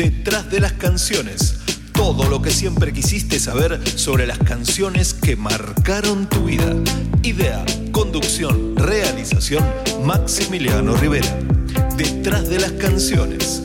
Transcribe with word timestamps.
Detrás 0.00 0.50
de 0.50 0.60
las 0.60 0.72
canciones. 0.72 1.56
Todo 1.92 2.26
lo 2.30 2.40
que 2.40 2.50
siempre 2.50 2.90
quisiste 2.90 3.38
saber 3.38 3.78
sobre 3.86 4.26
las 4.26 4.38
canciones 4.38 5.12
que 5.12 5.36
marcaron 5.36 6.26
tu 6.26 6.44
vida. 6.44 6.74
Idea, 7.22 7.62
conducción, 7.92 8.76
realización, 8.76 9.62
Maximiliano 10.02 10.96
Rivera. 10.96 11.38
Detrás 11.98 12.48
de 12.48 12.60
las 12.60 12.72
canciones. 12.72 13.62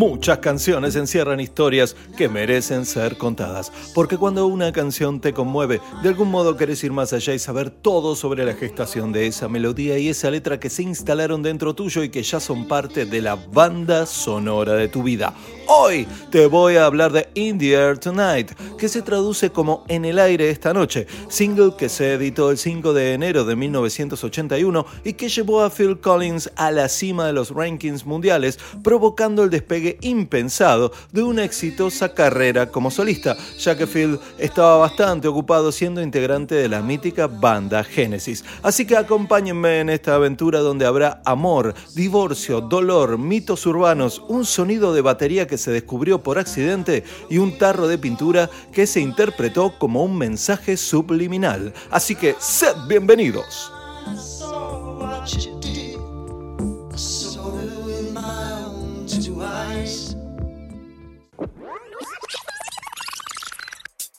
Muchas 0.00 0.38
canciones 0.38 0.96
encierran 0.96 1.40
historias 1.40 1.94
que 2.16 2.30
merecen 2.30 2.86
ser 2.86 3.18
contadas, 3.18 3.70
porque 3.94 4.16
cuando 4.16 4.46
una 4.46 4.72
canción 4.72 5.20
te 5.20 5.34
conmueve, 5.34 5.82
de 6.02 6.08
algún 6.08 6.30
modo 6.30 6.56
querés 6.56 6.82
ir 6.84 6.90
más 6.90 7.12
allá 7.12 7.34
y 7.34 7.38
saber 7.38 7.68
todo 7.68 8.16
sobre 8.16 8.46
la 8.46 8.54
gestación 8.54 9.12
de 9.12 9.26
esa 9.26 9.46
melodía 9.50 9.98
y 9.98 10.08
esa 10.08 10.30
letra 10.30 10.58
que 10.58 10.70
se 10.70 10.84
instalaron 10.84 11.42
dentro 11.42 11.74
tuyo 11.74 12.02
y 12.02 12.08
que 12.08 12.22
ya 12.22 12.40
son 12.40 12.66
parte 12.66 13.04
de 13.04 13.20
la 13.20 13.34
banda 13.34 14.06
sonora 14.06 14.72
de 14.72 14.88
tu 14.88 15.02
vida. 15.02 15.34
Hoy 15.66 16.08
te 16.30 16.46
voy 16.46 16.76
a 16.76 16.86
hablar 16.86 17.12
de 17.12 17.28
In 17.34 17.58
the 17.58 17.74
Air 17.74 17.98
Tonight, 17.98 18.52
que 18.78 18.88
se 18.88 19.02
traduce 19.02 19.50
como 19.50 19.84
En 19.86 20.06
el 20.06 20.18
aire 20.18 20.48
esta 20.48 20.72
noche, 20.72 21.06
single 21.28 21.74
que 21.76 21.90
se 21.90 22.14
editó 22.14 22.50
el 22.50 22.56
5 22.56 22.94
de 22.94 23.12
enero 23.12 23.44
de 23.44 23.54
1981 23.54 24.86
y 25.04 25.12
que 25.12 25.28
llevó 25.28 25.60
a 25.60 25.70
Phil 25.70 26.00
Collins 26.00 26.50
a 26.56 26.70
la 26.70 26.88
cima 26.88 27.26
de 27.26 27.34
los 27.34 27.50
rankings 27.50 28.06
mundiales, 28.06 28.58
provocando 28.82 29.44
el 29.44 29.50
despegue 29.50 29.89
impensado 30.00 30.92
de 31.12 31.22
una 31.22 31.44
exitosa 31.44 32.14
carrera 32.14 32.70
como 32.70 32.90
solista, 32.90 33.36
ya 33.58 33.76
que 33.76 33.86
Phil 33.86 34.18
estaba 34.38 34.76
bastante 34.76 35.28
ocupado 35.28 35.72
siendo 35.72 36.02
integrante 36.02 36.54
de 36.54 36.68
la 36.68 36.82
mítica 36.82 37.26
banda 37.26 37.84
Genesis. 37.84 38.44
Así 38.62 38.86
que 38.86 38.96
acompáñenme 38.96 39.80
en 39.80 39.90
esta 39.90 40.14
aventura 40.14 40.60
donde 40.60 40.86
habrá 40.86 41.22
amor, 41.24 41.74
divorcio, 41.94 42.60
dolor, 42.60 43.18
mitos 43.18 43.66
urbanos, 43.66 44.22
un 44.28 44.44
sonido 44.44 44.92
de 44.94 45.02
batería 45.02 45.46
que 45.46 45.58
se 45.58 45.70
descubrió 45.70 46.22
por 46.22 46.38
accidente 46.38 47.04
y 47.28 47.38
un 47.38 47.58
tarro 47.58 47.88
de 47.88 47.98
pintura 47.98 48.50
que 48.72 48.86
se 48.86 49.00
interpretó 49.00 49.78
como 49.78 50.04
un 50.04 50.16
mensaje 50.16 50.76
subliminal. 50.76 51.72
Así 51.90 52.14
que 52.14 52.36
sed 52.38 52.74
bienvenidos. 52.88 53.72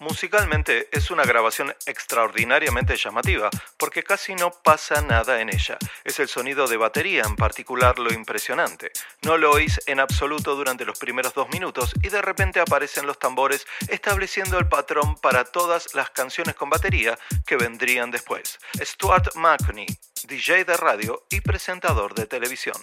Musicalmente 0.02 0.90
es 0.92 1.12
una 1.12 1.26
grabación 1.26 1.76
extraordinariamente 1.86 2.98
llamativa 2.98 3.52
porque 3.78 4.02
casi 4.02 4.34
no 4.34 4.50
pasa 4.50 5.00
nada 5.04 5.42
en 5.42 5.50
ella. 5.50 5.78
Es 6.04 6.20
el 6.20 6.28
sonido 6.28 6.68
de 6.68 6.76
batería 6.76 7.22
en 7.24 7.36
particular 7.36 8.00
lo 8.00 8.12
impresionante. 8.12 8.92
No 9.22 9.38
lo 9.38 9.52
oís 9.52 9.80
en 9.86 10.00
absoluto 10.00 10.56
durante 10.56 10.86
los 10.86 10.98
primeros 10.98 11.36
dos 11.36 11.50
minutos 11.50 11.94
y 12.02 12.10
de 12.10 12.20
repente 12.20 12.60
aparecen 12.60 13.06
los 13.06 13.20
tambores 13.20 13.68
estableciendo 13.90 14.58
el 14.58 14.68
patrón 14.68 15.18
para 15.18 15.44
todas 15.44 15.94
las 15.94 16.10
canciones 16.10 16.56
con 16.56 16.72
batería 16.72 17.20
que 17.46 17.58
vendrían 17.58 18.10
después. 18.10 18.58
Stuart 18.80 19.36
McNee, 19.36 19.86
DJ 20.28 20.66
de 20.66 20.78
radio 20.78 21.28
y 21.30 21.42
presentador 21.42 22.16
de 22.16 22.26
televisión. 22.26 22.82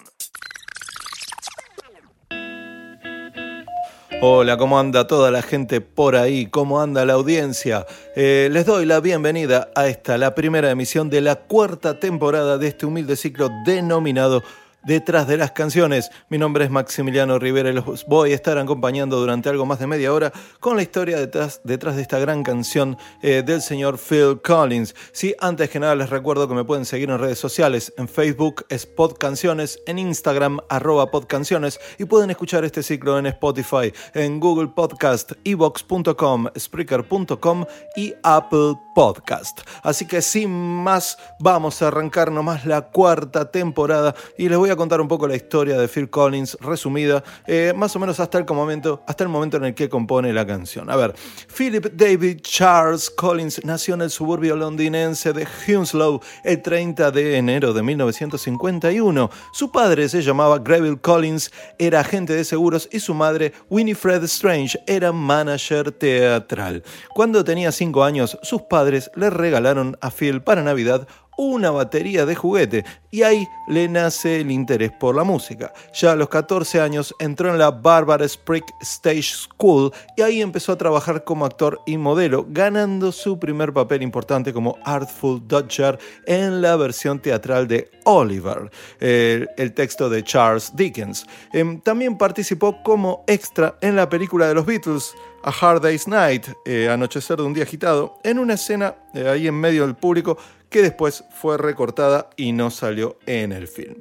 Hola, 4.21 4.57
¿cómo 4.57 4.77
anda 4.77 5.07
toda 5.07 5.31
la 5.31 5.41
gente 5.41 5.79
por 5.79 6.17
ahí? 6.17 6.47
¿Cómo 6.47 6.81
anda 6.81 7.05
la 7.05 7.13
audiencia? 7.13 7.85
Eh, 8.17 8.49
les 8.51 8.65
doy 8.65 8.85
la 8.85 8.99
bienvenida 8.99 9.69
a 9.75 9.87
esta, 9.87 10.17
la 10.17 10.35
primera 10.35 10.69
emisión 10.69 11.09
de 11.09 11.21
la 11.21 11.35
cuarta 11.37 12.01
temporada 12.01 12.57
de 12.57 12.67
este 12.67 12.85
humilde 12.85 13.15
ciclo 13.15 13.49
denominado 13.65 14.43
detrás 14.83 15.27
de 15.27 15.37
las 15.37 15.51
canciones. 15.51 16.11
Mi 16.29 16.37
nombre 16.37 16.65
es 16.65 16.71
Maximiliano 16.71 17.39
Rivera 17.39 17.69
y 17.69 17.73
los 17.73 18.05
voy 18.05 18.31
a 18.31 18.35
estar 18.35 18.57
acompañando 18.57 19.19
durante 19.19 19.49
algo 19.49 19.65
más 19.65 19.79
de 19.79 19.87
media 19.87 20.13
hora 20.13 20.31
con 20.59 20.75
la 20.75 20.81
historia 20.81 21.17
detrás, 21.17 21.61
detrás 21.63 21.95
de 21.95 22.01
esta 22.01 22.19
gran 22.19 22.43
canción 22.43 22.97
eh, 23.21 23.43
del 23.45 23.61
señor 23.61 23.97
Phil 23.97 24.41
Collins. 24.41 24.95
Sí, 25.11 25.35
antes 25.39 25.69
que 25.69 25.79
nada 25.79 25.95
les 25.95 26.09
recuerdo 26.09 26.47
que 26.47 26.53
me 26.53 26.63
pueden 26.63 26.85
seguir 26.85 27.09
en 27.09 27.19
redes 27.19 27.39
sociales. 27.39 27.93
En 27.97 28.07
Facebook 28.07 28.65
es 28.69 28.85
Podcanciones, 28.85 29.79
en 29.85 29.99
Instagram 29.99 30.59
arroba 30.69 31.11
Podcanciones 31.11 31.79
y 31.97 32.05
pueden 32.05 32.29
escuchar 32.29 32.63
este 32.65 32.83
ciclo 32.83 33.17
en 33.19 33.25
Spotify, 33.27 33.93
en 34.13 34.39
Google 34.39 34.69
Podcast, 34.69 35.33
evox.com, 35.43 36.47
Spreaker.com 36.57 37.65
y 37.95 38.13
Apple 38.23 38.75
Podcast. 38.95 39.61
Así 39.83 40.05
que 40.05 40.21
sin 40.21 40.49
más, 40.49 41.17
vamos 41.39 41.81
a 41.81 41.87
arrancar 41.87 42.31
nomás 42.31 42.65
la 42.65 42.89
cuarta 42.89 43.51
temporada 43.51 44.15
y 44.37 44.49
les 44.49 44.57
voy 44.57 44.68
a 44.69 44.75
contar 44.75 45.01
un 45.01 45.07
poco 45.07 45.27
la 45.27 45.35
historia 45.35 45.77
de 45.77 45.87
Phil 45.87 46.09
Collins 46.09 46.57
resumida, 46.61 47.23
eh, 47.47 47.73
más 47.75 47.95
o 47.95 47.99
menos 47.99 48.19
hasta 48.19 48.37
el, 48.37 48.45
momento, 48.45 49.03
hasta 49.07 49.23
el 49.23 49.29
momento 49.29 49.57
en 49.57 49.65
el 49.65 49.73
que 49.73 49.89
compone 49.89 50.33
la 50.33 50.45
canción. 50.45 50.89
A 50.89 50.95
ver, 50.95 51.13
Philip 51.55 51.87
David 51.93 52.41
Charles 52.41 53.09
Collins 53.09 53.63
nació 53.63 53.95
en 53.95 54.01
el 54.01 54.09
suburbio 54.09 54.55
londinense 54.55 55.33
de 55.33 55.45
Hounslow 55.45 56.21
el 56.43 56.61
30 56.61 57.11
de 57.11 57.37
enero 57.37 57.73
de 57.73 57.83
1951. 57.83 59.29
Su 59.53 59.71
padre 59.71 60.09
se 60.09 60.21
llamaba 60.21 60.59
Greville 60.59 60.99
Collins, 60.99 61.51
era 61.77 62.01
agente 62.01 62.33
de 62.33 62.43
seguros 62.43 62.89
y 62.91 62.99
su 62.99 63.13
madre, 63.13 63.53
Winifred 63.69 64.23
Strange, 64.23 64.79
era 64.87 65.11
manager 65.11 65.91
teatral. 65.91 66.83
Cuando 67.13 67.43
tenía 67.43 67.71
5 67.71 68.03
años, 68.03 68.37
sus 68.41 68.63
padres 68.63 69.11
le 69.15 69.29
regalaron 69.29 69.97
a 70.01 70.11
Phil 70.11 70.41
para 70.41 70.63
Navidad 70.63 71.07
una 71.39 71.71
batería 71.71 72.25
de 72.25 72.35
juguete 72.35 72.83
y 73.11 73.23
ahí 73.23 73.47
le 73.69 73.87
nace 73.87 74.41
el 74.41 74.51
interés 74.51 74.91
por 74.91 75.15
la 75.15 75.23
música. 75.23 75.71
Ya 75.93 76.11
a 76.11 76.15
los 76.17 76.27
14 76.27 76.81
años 76.81 77.15
entró 77.17 77.49
en 77.49 77.57
la 77.57 77.71
Barbara 77.71 78.27
Sprague 78.27 78.65
Stage 78.81 79.23
School 79.23 79.91
y 80.17 80.21
ahí 80.21 80.41
empezó 80.41 80.73
a 80.73 80.77
trabajar 80.77 81.23
como 81.23 81.45
actor 81.45 81.79
y 81.85 81.97
modelo, 81.97 82.45
ganando 82.49 83.13
su 83.13 83.39
primer 83.39 83.71
papel 83.71 84.03
importante 84.03 84.51
como 84.51 84.77
Artful 84.83 85.41
Dodger 85.47 85.97
en 86.25 86.61
la 86.61 86.75
versión 86.75 87.19
teatral 87.19 87.69
de 87.69 87.89
Oliver, 88.03 88.69
el, 88.99 89.73
texto 89.73 90.09
de 90.09 90.23
Charles 90.23 90.75
Dickens. 90.75 91.25
Em, 91.53 91.79
también 91.79 92.17
participó 92.17 92.83
como 92.83 93.23
extra 93.27 93.77
en 93.81 93.95
la 93.95 94.09
película 94.09 94.47
de 94.47 94.55
los 94.55 94.65
Beatles, 94.65 95.13
A 95.43 95.51
Hard 95.51 95.81
Day's 95.81 96.05
Night, 96.05 96.47
eh, 96.65 96.89
Anochecer 96.89 97.37
de 97.37 97.43
un 97.43 97.53
día 97.53 97.63
agitado, 97.63 98.19
en 98.23 98.39
una 98.39 98.55
escena 98.55 98.95
eh, 99.13 99.27
ahí 99.27 99.47
en 99.47 99.55
medio 99.55 99.85
del 99.85 99.95
público 99.95 100.37
que 100.69 100.81
después 100.81 101.23
fue 101.31 101.57
recortada 101.57 102.29
y 102.35 102.51
no 102.51 102.71
salió 102.71 103.17
en 103.25 103.51
el 103.51 103.67
film. 103.67 103.97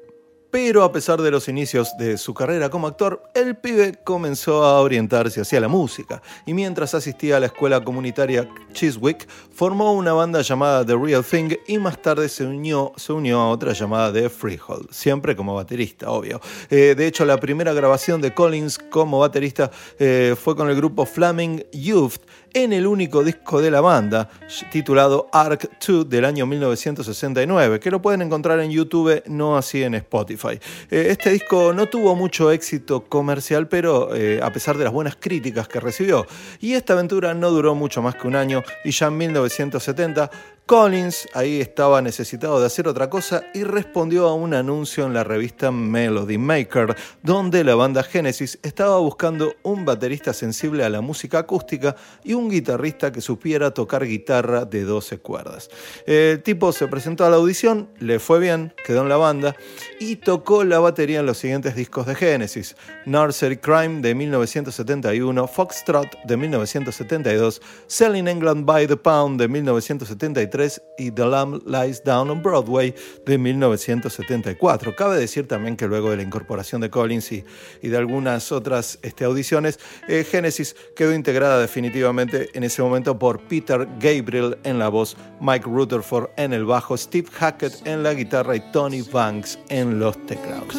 Pero 0.51 0.83
a 0.83 0.93
pesar 0.93 1.21
de 1.21 1.31
los 1.31 1.47
inicios 1.49 1.95
de 1.99 2.17
su 2.17 2.33
carrera 2.33 2.71
como 2.71 2.87
actor, 2.87 3.23
el 3.35 3.55
pibe 3.57 3.99
comenzó 4.03 4.65
a 4.65 4.81
orientarse 4.81 5.43
hacia 5.43 5.61
la 5.61 5.69
música 5.69 6.23
y 6.47 6.55
mientras 6.55 6.95
asistía 6.95 7.37
a 7.37 7.41
la 7.41 7.47
escuela 7.47 7.85
comunitaria 7.85 8.49
Chiswick, 8.73 9.29
formó 9.53 9.93
una 9.93 10.15
banda 10.15 10.41
llamada 10.41 10.87
The 10.87 10.97
Real 10.97 11.23
Thing 11.23 11.55
y 11.67 11.77
más 11.77 12.01
tarde 12.01 12.31
se 12.31 12.45
unió, 12.45 12.93
se 12.97 13.13
unió 13.13 13.41
a 13.41 13.51
otra 13.51 13.75
llamada 13.75 14.11
The 14.11 14.31
Freehold, 14.31 14.91
siempre 14.91 15.37
como 15.37 15.55
baterista, 15.55 16.11
obvio. 16.11 16.41
Eh, 16.71 16.95
de 16.97 17.07
hecho, 17.07 17.27
la 17.27 17.39
primera 17.39 17.75
grabación 17.75 18.23
de 18.23 18.33
Collins 18.33 18.79
como 18.79 19.19
baterista 19.19 19.71
eh, 19.99 20.35
fue 20.41 20.57
con 20.57 20.71
el 20.71 20.77
grupo 20.77 21.05
Flaming 21.05 21.63
Youth 21.73 22.21
en 22.55 22.73
el 22.73 22.87
único 22.87 23.23
disco 23.23 23.61
de 23.61 23.71
la 23.71 23.83
banda, 23.83 24.31
titulado 24.73 25.29
Arc 25.33 25.69
2 25.87 26.09
del 26.09 26.25
año 26.25 26.47
1969, 26.47 27.81
que 27.81 27.91
lo 27.91 28.01
pueden 28.01 28.23
encontrar 28.23 28.61
en 28.61 28.71
YouTube, 28.71 29.23
no 29.27 29.59
así 29.59 29.83
en 29.83 29.95
Spotify. 29.95 30.38
Eh, 30.47 30.59
este 30.91 31.31
disco 31.31 31.73
no 31.73 31.87
tuvo 31.87 32.15
mucho 32.15 32.51
éxito 32.51 33.05
comercial, 33.05 33.69
pero 33.69 34.15
eh, 34.15 34.41
a 34.43 34.53
pesar 34.53 34.77
de 34.79 34.85
las 34.85 34.93
buenas 34.93 35.17
críticas 35.17 35.69
que 35.69 35.81
recibió, 35.81 36.27
y 36.61 36.75
esta 36.75 36.93
aventura 36.93 37.35
no 37.35 37.51
duró 37.51 37.75
mucho 37.75 38.03
más 38.03 38.15
que 38.15 38.27
un 38.27 38.37
año, 38.37 38.63
y 38.85 38.91
ya 38.91 39.07
en 39.07 39.17
1970 39.17 40.31
Collins 40.69 41.27
ahí 41.33 41.63
estaba 41.63 42.03
necesitado 42.03 42.61
de 42.61 42.67
hacer 42.67 42.89
otra 42.89 43.09
cosa 43.09 43.43
y 43.55 43.65
respondió 43.65 44.29
a 44.29 44.35
un 44.35 44.53
anuncio 44.53 45.07
en 45.07 45.15
la 45.15 45.25
revista 45.25 45.71
Melody 45.71 46.37
Maker, 46.37 46.95
donde 47.23 47.65
la 47.65 47.75
banda 47.75 48.03
Genesis 48.03 48.59
estaba 48.63 48.99
buscando 48.99 49.55
un 49.63 49.87
baterista 49.87 50.35
sensible 50.35 50.85
a 50.85 50.91
la 50.91 51.01
música 51.01 51.39
acústica 51.39 51.97
y 52.23 52.35
un 52.35 52.51
guitarrista 52.51 53.11
que 53.11 53.23
supiera 53.23 53.71
tocar 53.71 54.05
guitarra 54.05 54.67
de 54.67 54.85
12 54.85 55.21
cuerdas. 55.21 55.71
El 56.05 56.43
tipo 56.43 56.71
se 56.73 56.87
presentó 56.87 57.25
a 57.25 57.31
la 57.31 57.37
audición, 57.37 57.89
le 57.99 58.19
fue 58.19 58.39
bien, 58.39 58.75
quedó 58.85 59.01
en 59.01 59.09
la 59.09 59.17
banda 59.17 59.57
y 59.99 60.17
tocó 60.17 60.65
la 60.65 60.81
batería 60.81 61.21
en 61.21 61.27
los 61.27 61.39
siguientes 61.39 61.77
discos 61.77 62.07
de 62.07 62.15
Genesis: 62.15 62.77
Nursery 63.07 63.57
Crime 63.57 64.03
de 64.03 64.15
1971, 64.15 65.49
Foxtrot 65.49 66.25
de 66.25 66.37
1972, 66.37 67.63
Selling 67.87 68.29
England 68.29 68.67
by 68.67 68.87
the 68.87 68.99
Pound 68.99 69.41
de 69.41 69.49
1973, 69.49 70.58
1973 70.59 70.83
y 70.99 71.11
The 71.13 71.25
Lamb 71.25 71.63
Lies 71.67 72.03
Down 72.05 72.31
on 72.31 72.43
Broadway 72.43 72.95
de 73.25 73.39
1974. 73.39 74.95
Cabe 74.97 75.19
decir 75.19 75.47
también 75.47 75.77
que 75.77 75.87
luego 75.87 76.11
de 76.11 76.17
la 76.17 76.23
incorporación 76.23 76.81
de 76.81 76.91
Collins 76.91 77.33
y, 77.33 77.45
de 77.83 77.97
algunas 77.97 78.53
otras 78.53 78.99
este, 79.03 79.25
audiciones, 79.25 79.79
eh, 80.09 80.27
Genesis 80.29 80.75
quedó 80.97 81.15
integrada 81.15 81.61
definitivamente 81.61 82.49
en 82.55 82.65
ese 82.65 82.83
momento 82.83 83.19
por 83.19 83.41
Peter 83.43 83.87
Gabriel 84.01 84.59
en 84.65 84.79
la 84.79 84.89
voz, 84.89 85.17
Mike 85.41 85.69
Rutherford 85.69 86.31
en 86.37 86.53
el 86.53 86.65
bajo, 86.65 86.97
Steve 86.97 87.29
Hackett 87.33 87.87
en 87.87 88.03
la 88.03 88.15
guitarra 88.15 88.57
y 88.57 88.73
Tony 88.73 89.03
Banks 89.03 89.59
en 89.69 89.99
los 89.99 90.17
teclados. 90.27 90.77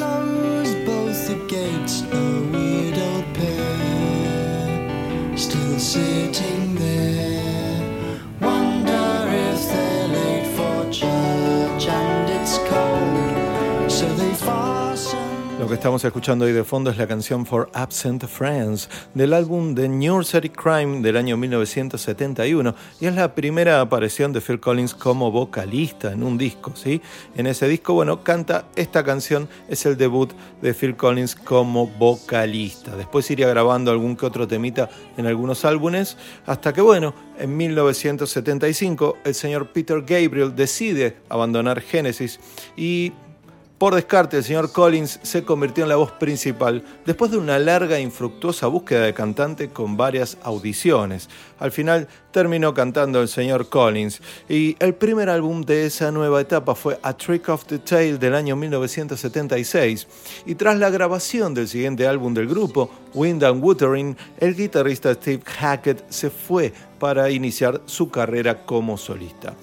Lo 15.60 15.68
que 15.68 15.74
estamos 15.74 16.06
escuchando 16.06 16.46
hoy 16.46 16.54
de 16.54 16.64
fondo 16.64 16.90
es 16.90 16.96
la 16.96 17.06
canción 17.06 17.46
For 17.46 17.70
Absent 17.74 18.26
Friends 18.28 18.90
del 19.14 19.34
álbum 19.34 19.76
The 19.76 19.90
Nursery 19.90 20.52
Crime 20.52 21.02
del 21.02 21.18
año 21.18 21.36
1971 21.36 22.74
y 23.02 23.06
es 23.08 23.14
la 23.14 23.36
primera 23.36 23.82
aparición 23.82 24.32
de 24.32 24.40
Phil 24.40 24.62
Collins 24.62 24.96
como 24.96 25.32
vocalista 25.32 26.14
en 26.14 26.24
un 26.24 26.38
disco, 26.38 26.72
¿sí? 26.78 27.02
En 27.36 27.46
ese 27.46 27.68
disco, 27.68 27.94
bueno, 27.94 28.24
canta 28.24 28.70
esta 28.78 29.04
canción, 29.04 29.50
es 29.68 29.86
el 29.86 29.98
debut 29.98 30.32
de 30.62 30.74
Phil 30.74 30.96
Collins 30.96 31.36
como 31.36 31.88
vocalista. 31.88 32.96
Después 32.96 33.30
iría 33.30 33.50
grabando 33.50 33.92
algún 33.92 34.16
que 34.16 34.28
otro 34.28 34.48
temita 34.48 34.90
en 35.18 35.26
algunos 35.26 35.66
álbumes 35.66 36.16
hasta 36.46 36.72
que, 36.72 36.80
bueno, 36.80 37.14
en 37.38 37.58
1975 37.58 39.18
el 39.26 39.36
señor 39.36 39.74
Peter 39.74 40.00
Gabriel 40.04 40.56
decide 40.56 41.18
abandonar 41.28 41.82
Genesis 41.82 42.40
y 42.78 43.12
por 43.80 43.96
descarte, 43.96 44.36
el 44.36 44.44
señor 44.44 44.74
Collins 44.74 45.22
se 45.24 45.46
convirtió 45.46 45.84
en 45.86 45.90
la 45.90 45.96
voz 45.96 46.12
principal 46.12 46.84
después 47.06 47.32
de 47.32 47.38
una 47.38 47.58
larga 47.60 47.98
e 47.98 48.02
infructuosa 48.02 48.68
búsqueda 48.68 49.06
de 49.06 49.14
cantante 49.14 49.70
con 49.70 49.96
varias 49.96 50.38
audiciones. 50.44 51.30
Al 51.60 51.72
final 51.72 52.10
terminó 52.32 52.74
cantando 52.74 53.22
el 53.22 53.30
señor 53.30 53.70
Collins 53.70 54.22
y 54.50 54.76
el 54.80 54.96
primer 54.96 55.30
álbum 55.30 55.62
de 55.62 55.86
esa 55.86 56.12
nueva 56.12 56.42
etapa 56.42 56.76
fue 56.76 57.00
A 57.02 57.14
Trick 57.14 57.48
of 57.48 57.66
the 57.68 57.80
Tail 57.80 58.20
del 58.20 58.36
año 58.36 58.58
1976 58.58 60.08
y 60.46 60.56
tras 60.56 60.78
la 60.78 60.90
grabación 60.90 61.54
del 61.54 61.70
siguiente 61.70 62.06
álbum 62.06 62.34
del 62.34 62.50
grupo, 62.50 62.92
Wind 63.14 63.46
and 63.46 63.64
Wuthering, 63.64 64.18
el 64.40 64.56
guitarrista 64.58 65.14
Steve 65.14 65.42
Hackett 65.46 66.04
se 66.10 66.30
fue 66.30 66.74
para 67.00 67.30
iniciar 67.32 67.82
su 67.86 68.10
carrera 68.10 68.66
como 68.66 68.98
solista. 68.98 69.56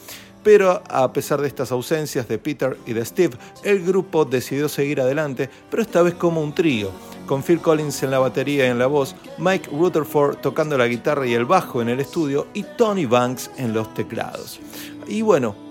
Pero 0.47 0.81
a 0.89 1.13
pesar 1.13 1.41
de 1.41 1.49
estas 1.49 1.73
ausencias 1.73 2.29
de 2.29 2.39
Peter 2.39 2.79
y 2.87 2.93
de 2.93 3.05
Steve, 3.05 3.37
el 3.65 3.85
grupo 3.85 4.25
decidió 4.25 4.69
seguir 4.69 5.01
adelante, 5.01 5.51
pero 5.69 5.83
esta 5.83 6.03
vez 6.03 6.15
como 6.15 6.41
un 6.41 6.55
trío, 6.55 6.93
con 7.27 7.43
Phil 7.43 7.59
Collins 7.59 8.05
en 8.05 8.13
la 8.13 8.21
batería 8.21 8.65
y 8.65 8.71
en 8.71 8.79
la 8.79 8.87
voz, 8.87 9.17
Mike 9.39 9.71
Rutherford 9.73 10.37
tocando 10.37 10.79
la 10.79 10.87
guitarra 10.87 11.27
y 11.27 11.35
el 11.35 11.47
bajo 11.47 11.83
en 11.83 11.89
el 11.89 11.99
estudio 11.99 12.47
y 12.55 12.63
Tony 12.63 13.07
Banks 13.07 13.51
en 13.57 13.75
los 13.75 13.93
teclados. 13.95 14.61
Y 15.09 15.23
bueno, 15.23 15.66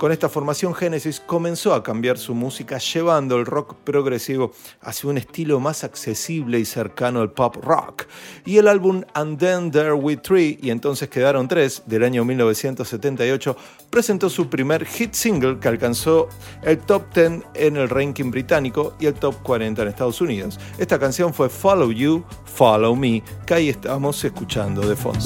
con 0.00 0.12
esta 0.12 0.30
formación 0.30 0.74
Genesis 0.74 1.20
comenzó 1.20 1.74
a 1.74 1.82
cambiar 1.82 2.16
su 2.16 2.34
música 2.34 2.78
llevando 2.78 3.36
el 3.36 3.44
rock 3.44 3.74
progresivo 3.84 4.50
hacia 4.80 5.10
un 5.10 5.18
estilo 5.18 5.60
más 5.60 5.84
accesible 5.84 6.58
y 6.58 6.64
cercano 6.64 7.20
al 7.20 7.32
pop 7.32 7.56
rock. 7.56 8.06
Y 8.46 8.56
el 8.56 8.66
álbum 8.68 9.02
And 9.12 9.38
Then 9.38 9.70
There 9.70 9.92
We 9.92 10.16
Three, 10.16 10.58
y 10.62 10.70
entonces 10.70 11.10
quedaron 11.10 11.48
tres, 11.48 11.82
del 11.84 12.04
año 12.04 12.24
1978, 12.24 13.54
presentó 13.90 14.30
su 14.30 14.48
primer 14.48 14.86
hit 14.86 15.12
single 15.12 15.58
que 15.60 15.68
alcanzó 15.68 16.30
el 16.62 16.78
top 16.78 17.12
10 17.12 17.42
en 17.52 17.76
el 17.76 17.90
ranking 17.90 18.30
británico 18.30 18.94
y 18.98 19.04
el 19.04 19.12
top 19.12 19.42
40 19.42 19.82
en 19.82 19.88
Estados 19.88 20.22
Unidos. 20.22 20.58
Esta 20.78 20.98
canción 20.98 21.34
fue 21.34 21.50
Follow 21.50 21.92
You, 21.92 22.24
Follow 22.46 22.96
Me, 22.96 23.22
que 23.44 23.52
ahí 23.52 23.68
estamos 23.68 24.24
escuchando 24.24 24.80
de 24.80 24.96
fondo. 24.96 25.20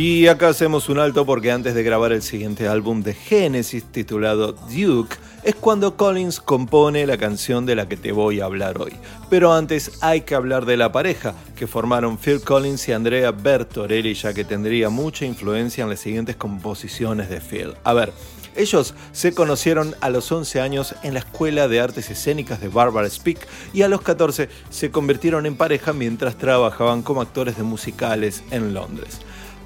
Y 0.00 0.28
acá 0.28 0.48
hacemos 0.48 0.88
un 0.88 0.98
alto 0.98 1.26
porque 1.26 1.52
antes 1.52 1.74
de 1.74 1.82
grabar 1.82 2.12
el 2.12 2.22
siguiente 2.22 2.66
álbum 2.66 3.02
de 3.02 3.12
Genesis 3.12 3.84
titulado 3.84 4.52
Duke, 4.52 5.14
es 5.42 5.54
cuando 5.54 5.98
Collins 5.98 6.40
compone 6.40 7.06
la 7.06 7.18
canción 7.18 7.66
de 7.66 7.74
la 7.74 7.86
que 7.86 7.98
te 7.98 8.10
voy 8.10 8.40
a 8.40 8.46
hablar 8.46 8.80
hoy. 8.80 8.94
Pero 9.28 9.52
antes 9.52 9.98
hay 10.00 10.22
que 10.22 10.34
hablar 10.34 10.64
de 10.64 10.78
la 10.78 10.90
pareja 10.90 11.34
que 11.54 11.66
formaron 11.66 12.16
Phil 12.16 12.40
Collins 12.40 12.88
y 12.88 12.92
Andrea 12.92 13.30
Bertorelli, 13.30 14.14
ya 14.14 14.32
que 14.32 14.42
tendría 14.42 14.88
mucha 14.88 15.26
influencia 15.26 15.84
en 15.84 15.90
las 15.90 16.00
siguientes 16.00 16.34
composiciones 16.36 17.28
de 17.28 17.42
Phil. 17.42 17.74
A 17.84 17.92
ver, 17.92 18.10
ellos 18.56 18.94
se 19.12 19.34
conocieron 19.34 19.94
a 20.00 20.08
los 20.08 20.32
11 20.32 20.62
años 20.62 20.94
en 21.02 21.12
la 21.12 21.20
Escuela 21.20 21.68
de 21.68 21.78
Artes 21.78 22.08
Escénicas 22.08 22.62
de 22.62 22.68
Barbara 22.68 23.10
Speak 23.10 23.46
y 23.74 23.82
a 23.82 23.88
los 23.88 24.00
14 24.00 24.48
se 24.70 24.90
convirtieron 24.90 25.44
en 25.44 25.56
pareja 25.56 25.92
mientras 25.92 26.38
trabajaban 26.38 27.02
como 27.02 27.20
actores 27.20 27.58
de 27.58 27.64
musicales 27.64 28.42
en 28.50 28.72
Londres. 28.72 29.20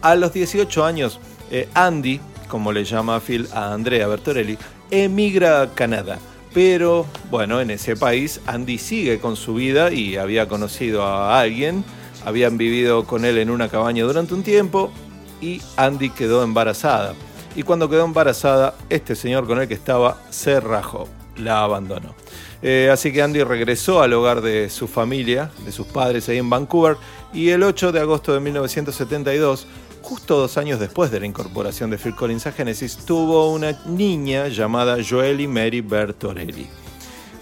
A 0.05 0.17
los 0.17 0.35
18 0.35 0.85
años, 0.85 1.19
eh, 1.51 1.67
Andy, 1.73 2.21
como 2.49 2.73
le 2.73 2.85
llama 2.85 3.21
Phil 3.21 3.49
a 3.55 3.73
Andrea 3.73 4.07
Bertorelli, 4.07 4.59
emigra 4.91 5.63
a 5.63 5.75
Canadá. 5.75 6.19
Pero 6.53 7.07
bueno, 7.31 7.59
en 7.59 7.71
ese 7.71 7.97
país 7.97 8.39
Andy 8.45 8.77
sigue 8.77 9.19
con 9.19 9.35
su 9.35 9.55
vida 9.55 9.91
y 9.91 10.17
había 10.17 10.47
conocido 10.47 11.05
a 11.05 11.41
alguien, 11.41 11.87
habían 12.23 12.59
vivido 12.59 13.07
con 13.07 13.25
él 13.25 13.39
en 13.39 13.49
una 13.49 13.71
cabaña 13.71 14.05
durante 14.05 14.35
un 14.35 14.43
tiempo 14.43 14.93
y 15.41 15.63
Andy 15.79 16.11
quedó 16.11 16.45
embarazada. 16.45 17.15
Y 17.57 17.63
cuando 17.63 17.89
quedó 17.89 18.05
embarazada, 18.05 18.75
este 18.91 19.17
señor 19.17 19.47
con 19.47 19.59
el 19.59 19.69
que 19.69 19.75
estaba 19.75 20.21
se 20.29 20.61
rajó, 20.61 21.09
la 21.39 21.63
abandonó. 21.63 22.15
Eh, 22.61 22.91
así 22.93 23.11
que 23.11 23.23
Andy 23.23 23.43
regresó 23.43 24.03
al 24.03 24.13
hogar 24.13 24.43
de 24.43 24.69
su 24.69 24.87
familia, 24.87 25.51
de 25.65 25.73
sus 25.73 25.87
padres 25.87 26.29
ahí 26.29 26.37
en 26.37 26.51
Vancouver, 26.51 26.99
y 27.33 27.49
el 27.49 27.63
8 27.63 27.91
de 27.91 28.01
agosto 28.01 28.35
de 28.35 28.41
1972 28.41 29.67
justo 30.05 30.37
dos 30.37 30.59
años 30.59 30.79
después 30.79 31.11
de 31.11 31.19
la 31.19 31.27
incorporación 31.27 31.89
de 31.89 31.97
Phil 31.97 32.15
Collins 32.15 32.47
a 32.47 32.53
Genesis, 32.53 32.99
tuvo 32.99 33.51
una 33.51 33.73
niña 33.87 34.49
llamada 34.49 34.99
Joely 35.03 35.49
Mary 35.49 35.81
Bertorelli. 35.81 36.69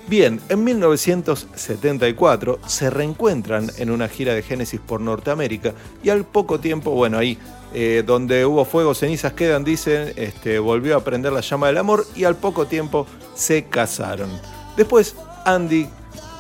Bien, 0.07 0.41
en 0.49 0.63
1974 0.63 2.61
se 2.67 2.89
reencuentran 2.89 3.69
en 3.79 3.91
una 3.91 4.09
gira 4.09 4.35
de 4.35 4.43
Genesis 4.43 4.81
por 4.81 5.01
Norteamérica 5.01 5.75
y 6.05 6.11
al 6.11 6.25
poco 6.25 6.61
tiempo, 6.61 6.93
bueno, 6.93 7.19
ahí 7.19 7.37
eh, 7.75 8.05
donde 8.07 8.47
hubo 8.47 8.65
fuego, 8.65 8.95
cenizas 8.95 9.33
quedan, 9.33 9.65
dicen, 9.65 10.13
este, 10.15 10.61
volvió 10.61 10.97
a 10.97 11.05
prender 11.05 11.33
la 11.33 11.41
llama 11.41 11.67
del 11.67 11.79
amor 11.79 12.07
y 12.15 12.25
al 12.25 12.37
poco 12.37 12.67
tiempo 12.67 13.07
se 13.35 13.65
casaron. 13.65 14.31
Después, 14.77 15.17
Andy 15.45 15.89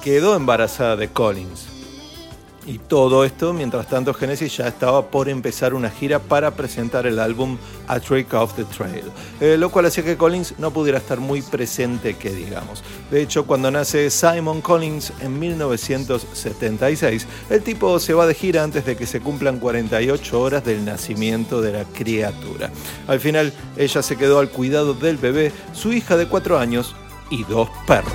quedó 0.04 0.36
embarazada 0.36 0.94
de 0.96 1.08
Collins. 1.08 1.71
Y 2.64 2.78
todo 2.78 3.24
esto, 3.24 3.52
mientras 3.52 3.88
tanto, 3.88 4.14
Genesis 4.14 4.56
ya 4.56 4.68
estaba 4.68 5.10
por 5.10 5.28
empezar 5.28 5.74
una 5.74 5.90
gira 5.90 6.20
para 6.20 6.52
presentar 6.52 7.06
el 7.06 7.18
álbum 7.18 7.58
A 7.88 7.98
Trick 7.98 8.32
of 8.34 8.54
the 8.54 8.64
Trail, 8.64 9.04
eh, 9.40 9.56
lo 9.58 9.70
cual 9.70 9.86
hacía 9.86 10.04
que 10.04 10.16
Collins 10.16 10.54
no 10.58 10.70
pudiera 10.70 10.98
estar 10.98 11.18
muy 11.18 11.42
presente, 11.42 12.16
que 12.16 12.30
digamos. 12.30 12.84
De 13.10 13.20
hecho, 13.20 13.46
cuando 13.46 13.70
nace 13.70 14.10
Simon 14.10 14.60
Collins 14.60 15.12
en 15.20 15.40
1976, 15.40 17.26
el 17.50 17.62
tipo 17.62 17.98
se 17.98 18.14
va 18.14 18.26
de 18.26 18.34
gira 18.34 18.62
antes 18.62 18.86
de 18.86 18.96
que 18.96 19.06
se 19.06 19.20
cumplan 19.20 19.58
48 19.58 20.40
horas 20.40 20.64
del 20.64 20.84
nacimiento 20.84 21.60
de 21.60 21.72
la 21.72 21.84
criatura. 21.84 22.70
Al 23.08 23.18
final, 23.18 23.52
ella 23.76 24.02
se 24.02 24.16
quedó 24.16 24.38
al 24.38 24.50
cuidado 24.50 24.94
del 24.94 25.16
bebé, 25.16 25.52
su 25.72 25.92
hija 25.92 26.16
de 26.16 26.28
4 26.28 26.58
años 26.58 26.94
y 27.28 27.42
dos 27.44 27.68
perros. 27.86 28.12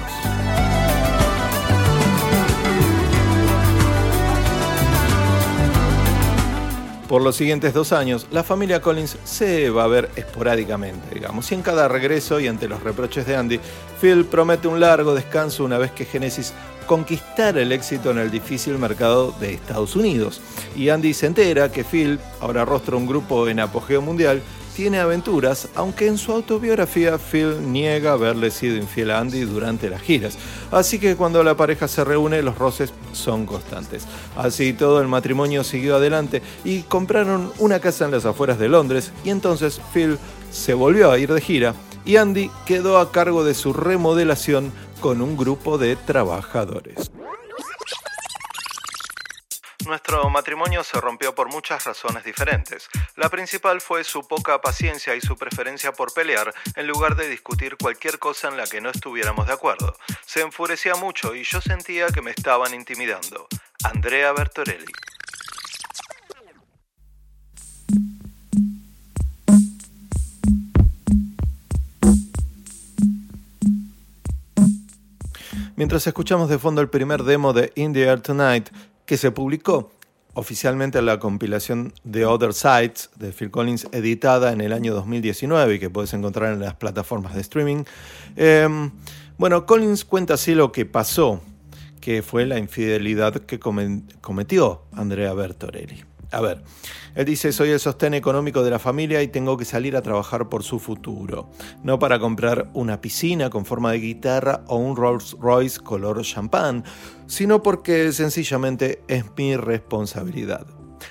Por 7.07 7.21
los 7.21 7.37
siguientes 7.37 7.73
dos 7.73 7.93
años, 7.93 8.27
la 8.31 8.43
familia 8.43 8.81
Collins 8.81 9.17
se 9.23 9.69
va 9.69 9.85
a 9.85 9.87
ver 9.87 10.09
esporádicamente, 10.17 11.15
digamos, 11.15 11.49
y 11.51 11.55
en 11.55 11.61
cada 11.61 11.87
regreso 11.87 12.41
y 12.41 12.47
ante 12.47 12.67
los 12.67 12.83
reproches 12.83 13.25
de 13.25 13.37
Andy, 13.37 13.61
Phil 14.01 14.25
promete 14.25 14.67
un 14.67 14.81
largo 14.81 15.15
descanso 15.15 15.63
una 15.63 15.77
vez 15.77 15.91
que 15.91 16.03
Genesis 16.03 16.53
conquistara 16.85 17.61
el 17.61 17.71
éxito 17.71 18.11
en 18.11 18.17
el 18.17 18.29
difícil 18.29 18.77
mercado 18.77 19.33
de 19.39 19.53
Estados 19.53 19.95
Unidos. 19.95 20.41
Y 20.75 20.89
Andy 20.89 21.13
se 21.13 21.27
entera 21.27 21.71
que 21.71 21.85
Phil 21.85 22.19
ahora 22.41 22.65
rostra 22.65 22.97
un 22.97 23.07
grupo 23.07 23.47
en 23.47 23.61
apogeo 23.61 24.01
mundial 24.01 24.41
tiene 24.77 25.00
aventuras, 25.00 25.69
aunque 25.74 26.05
en 26.05 26.19
su 26.19 26.31
autobiografía 26.31 27.17
Phil 27.17 27.72
niega 27.72 28.12
haberle 28.12 28.51
sido 28.51 28.77
infiel 28.77 29.10
a 29.10 29.17
Andy 29.17 29.41
durante 29.41 29.89
las 29.89 30.03
giras. 30.03 30.38
Así 30.69 31.00
que 31.00 31.15
cuando 31.15 31.43
la 31.43 31.57
pareja 31.57 31.88
se 31.88 32.03
reúne, 32.03 32.43
los 32.43 32.60
roces 32.60 32.93
son 33.12 33.48
constantes. 33.48 34.05
Así 34.36 34.74
todo 34.74 35.01
el 35.01 35.07
matrimonio 35.07 35.63
siguió 35.63 35.96
adelante 35.96 36.43
y 36.63 36.84
compraron 36.84 37.51
una 37.57 37.79
casa 37.79 38.05
en 38.05 38.12
las 38.12 38.27
afueras 38.27 38.60
de 38.60 38.69
Londres 38.69 39.12
y 39.24 39.31
entonces 39.31 39.81
Phil 39.96 40.19
se 40.51 40.75
volvió 40.75 41.10
a 41.10 41.17
ir 41.17 41.34
de 41.34 41.41
gira 41.41 41.74
y 42.05 42.17
Andy 42.17 42.51
quedó 42.67 43.00
a 43.00 43.12
cargo 43.12 43.43
de 43.43 43.55
su 43.55 43.74
remodelación 43.74 44.72
con 45.01 45.24
un 45.24 45.38
grupo 45.38 45.79
de 45.79 45.96
trabajadores. 45.96 47.10
Nuestro 49.88 50.29
matrimonio 50.29 50.84
se 50.84 51.00
rompió 51.00 51.34
por 51.34 51.50
muchas 51.50 51.86
razones 51.86 52.25
diferentes. 52.25 52.89
La 53.15 53.29
principal 53.29 53.79
fue 53.79 54.03
su 54.03 54.27
poca 54.27 54.60
paciencia 54.60 55.15
y 55.15 55.22
su 55.22 55.38
preferencia 55.38 55.94
por 55.94 56.13
pelear 56.13 56.53
en 56.75 56.88
lugar 56.88 57.15
de 57.15 57.29
discutir 57.29 57.77
cualquier 57.77 58.20
cosa 58.20 58.50
en 58.50 58.58
la 58.58 58.67
que 58.67 58.82
no 58.82 58.89
estuviéramos 58.89 59.48
de 59.48 59.53
acuerdo. 59.53 59.96
Se 60.25 60.41
enfurecía 60.41 60.96
mucho 60.96 61.34
y 61.36 61.46
yo 61.46 61.62
sentía 61.62 62.08
que 62.08 62.22
me 62.22 62.32
estaban 62.32 62.74
intimidando. 62.74 63.48
Andrea 63.82 64.34
Bertorelli. 64.34 64.91
Mientras 75.77 76.08
escuchamos 76.08 76.50
de 76.50 76.58
fondo 76.58 76.82
el 76.82 76.89
primer 76.89 77.22
demo 77.22 77.53
de 77.53 77.72
In 77.75 77.94
the 77.94 78.01
Air 78.01 78.20
Tonight, 78.20 78.70
que 79.07 79.17
se 79.17 79.31
publicó 79.31 79.89
oficialmente 80.35 80.99
en 80.99 81.07
la 81.07 81.17
compilación 81.17 81.93
The 82.09 82.27
Other 82.27 82.53
Sides 82.53 83.09
de 83.15 83.31
Phil 83.31 83.49
Collins, 83.49 83.87
editada 83.91 84.51
en 84.51 84.61
el 84.61 84.71
año 84.71 84.93
2019 84.93 85.75
y 85.75 85.79
que 85.79 85.89
puedes 85.89 86.13
encontrar 86.13 86.53
en 86.53 86.59
las 86.59 86.75
plataformas 86.75 87.33
de 87.33 87.41
streaming. 87.41 87.85
Em, 88.35 88.91
bueno, 89.39 89.65
Collins 89.65 90.05
cuenta 90.05 90.35
así 90.35 90.53
lo 90.53 90.71
que 90.71 90.85
pasó, 90.85 91.41
que 91.99 92.21
fue 92.21 92.45
la 92.45 92.59
infidelidad 92.59 93.33
que 93.33 93.59
cometió 93.59 94.83
Andrea 94.91 95.33
Bertorelli. 95.33 96.03
A 96.31 96.41
ver, 96.41 96.61
él 97.17 97.25
dice, 97.25 97.51
soy 97.51 97.71
el 97.71 97.79
sostén 97.79 98.13
económico 98.13 98.63
de 98.63 98.69
la 98.69 98.77
familia 98.77 99.24
y 99.24 99.27
tengo 99.27 99.57
que 99.57 99.65
salir 99.65 99.97
a 99.97 100.03
trabajar 100.03 100.50
por 100.50 100.62
su 100.62 100.77
futuro, 100.77 101.50
no 101.81 101.97
para 101.97 102.19
comprar 102.19 102.69
una 102.75 103.01
piscina 103.01 103.50
con 103.50 103.65
forma 103.65 103.91
de 103.91 103.97
guitarra 103.97 104.62
o 104.67 104.75
un 104.75 104.95
Rolls 104.95 105.36
Royce 105.41 105.79
color 105.79 106.21
champán, 106.21 106.83
sino 107.25 107.63
porque 107.63 108.12
sencillamente 108.12 109.01
es 109.07 109.25
mi 109.36 109.57
responsabilidad. 109.57 110.67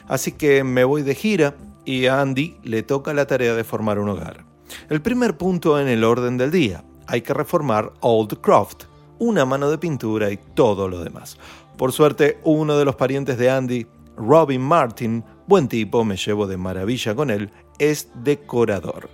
Así 0.06 0.30
que 0.30 0.62
me 0.62 0.84
voy 0.84 1.02
de 1.02 1.16
gira 1.16 1.56
y 1.84 2.06
a 2.06 2.20
Andy 2.20 2.56
le 2.62 2.84
toca 2.84 3.12
la 3.12 3.26
tarea 3.26 3.54
de 3.54 3.64
formar 3.64 3.98
un 3.98 4.08
hogar. 4.08 4.44
El 4.88 5.02
primer 5.02 5.36
punto 5.36 5.80
en 5.80 5.88
el 5.88 6.04
orden 6.04 6.36
del 6.36 6.52
día, 6.52 6.84
hay 7.08 7.22
que 7.22 7.34
reformar 7.34 7.92
Old 7.98 8.40
Croft, 8.40 8.84
una 9.18 9.44
mano 9.44 9.72
de 9.72 9.78
pintura 9.78 10.30
y 10.30 10.38
todo 10.54 10.86
lo 10.86 11.02
demás. 11.02 11.36
Por 11.76 11.90
suerte, 11.90 12.38
uno 12.44 12.78
de 12.78 12.84
los 12.84 12.94
parientes 12.94 13.38
de 13.38 13.50
Andy 13.50 13.88
Robin 14.16 14.60
Martin, 14.60 15.24
buen 15.46 15.68
tipo, 15.68 16.04
me 16.04 16.16
llevo 16.16 16.46
de 16.46 16.56
maravilla 16.56 17.14
con 17.14 17.30
él, 17.30 17.50
es 17.78 18.08
decorador. 18.22 19.08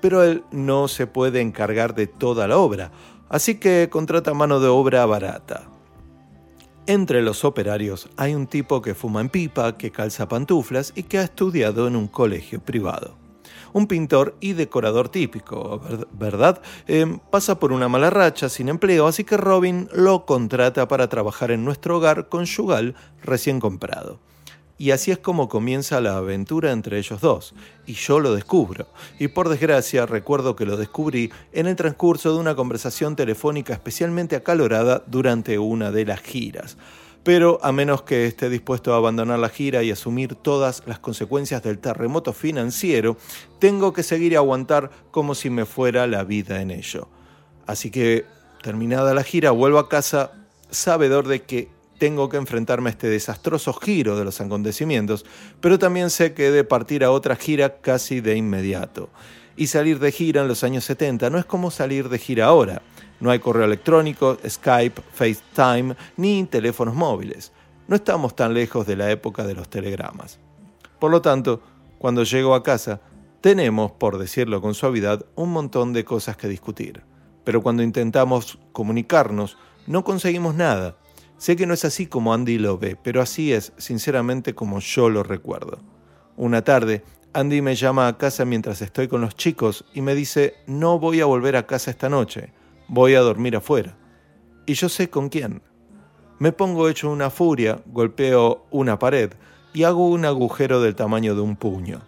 Pero 0.00 0.22
él 0.22 0.44
no 0.50 0.88
se 0.88 1.06
puede 1.06 1.40
encargar 1.40 1.94
de 1.94 2.06
toda 2.06 2.48
la 2.48 2.58
obra, 2.58 2.90
así 3.28 3.56
que 3.56 3.88
contrata 3.90 4.34
mano 4.34 4.60
de 4.60 4.68
obra 4.68 5.06
barata. 5.06 5.68
Entre 6.86 7.22
los 7.22 7.44
operarios 7.44 8.08
hay 8.16 8.34
un 8.34 8.48
tipo 8.48 8.82
que 8.82 8.94
fuma 8.94 9.20
en 9.20 9.28
pipa, 9.28 9.78
que 9.78 9.92
calza 9.92 10.28
pantuflas 10.28 10.92
y 10.96 11.04
que 11.04 11.18
ha 11.18 11.22
estudiado 11.22 11.86
en 11.86 11.94
un 11.94 12.08
colegio 12.08 12.60
privado. 12.60 13.16
Un 13.72 13.86
pintor 13.86 14.36
y 14.40 14.52
decorador 14.52 15.08
típico, 15.08 15.80
¿verdad? 16.12 16.60
Em, 16.88 17.20
pasa 17.30 17.58
por 17.58 17.72
una 17.72 17.88
mala 17.88 18.10
racha 18.10 18.48
sin 18.48 18.68
empleo, 18.68 19.06
así 19.06 19.22
que 19.24 19.36
Robin 19.36 19.88
lo 19.94 20.26
contrata 20.26 20.88
para 20.88 21.08
trabajar 21.08 21.52
en 21.52 21.64
nuestro 21.64 21.98
hogar 21.98 22.28
conyugal 22.28 22.96
recién 23.22 23.60
comprado. 23.60 24.18
Y 24.82 24.90
así 24.90 25.12
es 25.12 25.18
como 25.18 25.48
comienza 25.48 26.00
la 26.00 26.16
aventura 26.16 26.72
entre 26.72 26.98
ellos 26.98 27.20
dos, 27.20 27.54
y 27.86 27.92
yo 27.92 28.18
lo 28.18 28.34
descubro. 28.34 28.88
Y 29.20 29.28
por 29.28 29.48
desgracia 29.48 30.06
recuerdo 30.06 30.56
que 30.56 30.66
lo 30.66 30.76
descubrí 30.76 31.30
en 31.52 31.68
el 31.68 31.76
transcurso 31.76 32.32
de 32.32 32.40
una 32.40 32.56
conversación 32.56 33.14
telefónica 33.14 33.74
especialmente 33.74 34.34
acalorada 34.34 35.04
durante 35.06 35.56
una 35.60 35.92
de 35.92 36.04
las 36.04 36.20
giras. 36.20 36.78
Pero 37.22 37.60
a 37.62 37.70
menos 37.70 38.02
que 38.02 38.26
esté 38.26 38.50
dispuesto 38.50 38.92
a 38.92 38.96
abandonar 38.96 39.38
la 39.38 39.50
gira 39.50 39.84
y 39.84 39.92
asumir 39.92 40.34
todas 40.34 40.82
las 40.84 40.98
consecuencias 40.98 41.62
del 41.62 41.78
terremoto 41.78 42.32
financiero, 42.32 43.16
tengo 43.60 43.92
que 43.92 44.02
seguir 44.02 44.32
y 44.32 44.34
aguantar 44.34 44.90
como 45.12 45.36
si 45.36 45.48
me 45.48 45.64
fuera 45.64 46.08
la 46.08 46.24
vida 46.24 46.60
en 46.60 46.72
ello. 46.72 47.06
Así 47.68 47.92
que, 47.92 48.24
terminada 48.64 49.14
la 49.14 49.22
gira, 49.22 49.52
vuelvo 49.52 49.78
a 49.78 49.88
casa 49.88 50.32
sabedor 50.70 51.28
de 51.28 51.42
que 51.42 51.68
tengo 51.98 52.28
que 52.28 52.36
enfrentarme 52.36 52.90
a 52.90 52.92
este 52.92 53.08
desastroso 53.08 53.72
giro 53.72 54.16
de 54.16 54.24
los 54.24 54.40
acontecimientos, 54.40 55.24
pero 55.60 55.78
también 55.78 56.10
sé 56.10 56.34
que 56.34 56.48
he 56.48 56.50
de 56.50 56.64
partir 56.64 57.04
a 57.04 57.10
otra 57.10 57.36
gira 57.36 57.80
casi 57.80 58.20
de 58.20 58.36
inmediato. 58.36 59.10
Y 59.56 59.66
salir 59.66 59.98
de 59.98 60.12
gira 60.12 60.42
en 60.42 60.48
los 60.48 60.64
años 60.64 60.84
70 60.84 61.30
no 61.30 61.38
es 61.38 61.44
como 61.44 61.70
salir 61.70 62.08
de 62.08 62.18
gira 62.18 62.46
ahora. 62.46 62.82
No 63.20 63.30
hay 63.30 63.38
correo 63.38 63.64
electrónico, 63.64 64.38
Skype, 64.46 65.00
FaceTime, 65.12 65.94
ni 66.16 66.44
teléfonos 66.44 66.94
móviles. 66.94 67.52
No 67.86 67.96
estamos 67.96 68.34
tan 68.34 68.54
lejos 68.54 68.86
de 68.86 68.96
la 68.96 69.10
época 69.10 69.44
de 69.44 69.54
los 69.54 69.68
telegramas. 69.68 70.40
Por 70.98 71.10
lo 71.10 71.20
tanto, 71.20 71.62
cuando 71.98 72.24
llego 72.24 72.54
a 72.54 72.62
casa, 72.62 73.00
tenemos, 73.40 73.92
por 73.92 74.18
decirlo 74.18 74.60
con 74.60 74.74
suavidad, 74.74 75.26
un 75.34 75.50
montón 75.50 75.92
de 75.92 76.04
cosas 76.04 76.36
que 76.36 76.48
discutir. 76.48 77.02
Pero 77.44 77.62
cuando 77.62 77.82
intentamos 77.82 78.58
comunicarnos, 78.72 79.58
no 79.86 80.04
conseguimos 80.04 80.54
nada 80.54 80.96
Sé 81.42 81.56
que 81.56 81.66
no 81.66 81.74
es 81.74 81.84
así 81.84 82.06
como 82.06 82.32
Andy 82.32 82.56
lo 82.56 82.78
ve, 82.78 82.96
pero 83.02 83.20
así 83.20 83.52
es, 83.52 83.72
sinceramente, 83.76 84.54
como 84.54 84.78
yo 84.78 85.10
lo 85.10 85.24
recuerdo. 85.24 85.80
Una 86.36 86.62
tarde, 86.62 87.02
Andy 87.32 87.60
me 87.60 87.74
llama 87.74 88.06
a 88.06 88.16
casa 88.16 88.44
mientras 88.44 88.80
estoy 88.80 89.08
con 89.08 89.22
los 89.22 89.34
chicos 89.34 89.84
y 89.92 90.02
me 90.02 90.14
dice, 90.14 90.54
no 90.68 91.00
voy 91.00 91.20
a 91.20 91.24
volver 91.26 91.56
a 91.56 91.66
casa 91.66 91.90
esta 91.90 92.08
noche, 92.08 92.52
voy 92.86 93.16
a 93.16 93.22
dormir 93.22 93.56
afuera. 93.56 93.98
Y 94.66 94.74
yo 94.74 94.88
sé 94.88 95.10
con 95.10 95.30
quién. 95.30 95.62
Me 96.38 96.52
pongo 96.52 96.88
hecho 96.88 97.10
una 97.10 97.28
furia, 97.28 97.82
golpeo 97.86 98.66
una 98.70 99.00
pared 99.00 99.32
y 99.74 99.82
hago 99.82 100.10
un 100.10 100.24
agujero 100.24 100.80
del 100.80 100.94
tamaño 100.94 101.34
de 101.34 101.40
un 101.40 101.56
puño. 101.56 102.02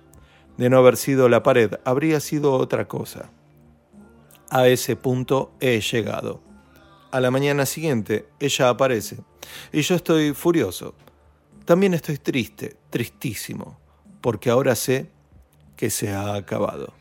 De 0.59 0.71
no 0.71 0.79
haber 0.79 0.97
sido 0.97 1.29
la 1.29 1.43
pared, 1.43 1.73
habría 1.85 2.21
sido 2.21 2.53
otra 2.53 2.87
cosa. 2.87 3.33
A 4.49 4.69
ese 4.69 4.95
punto 4.95 5.50
he 5.59 5.81
llegado. 5.81 6.53
A 7.14 7.21
la 7.21 7.30
mañana 7.30 7.64
siguiente, 7.64 8.26
ella 8.40 8.71
aparece 8.71 9.18
y 9.73 9.83
yo 9.83 9.94
estoy 9.94 10.35
furioso. 10.35 10.97
También 11.64 11.94
estoy 11.94 12.18
triste, 12.18 12.76
tristísimo, 12.90 13.78
porque 14.21 14.50
ahora 14.50 14.75
sé 14.75 15.12
que 15.76 15.90
se 15.90 16.11
ha 16.11 16.35
acabado. 16.35 16.92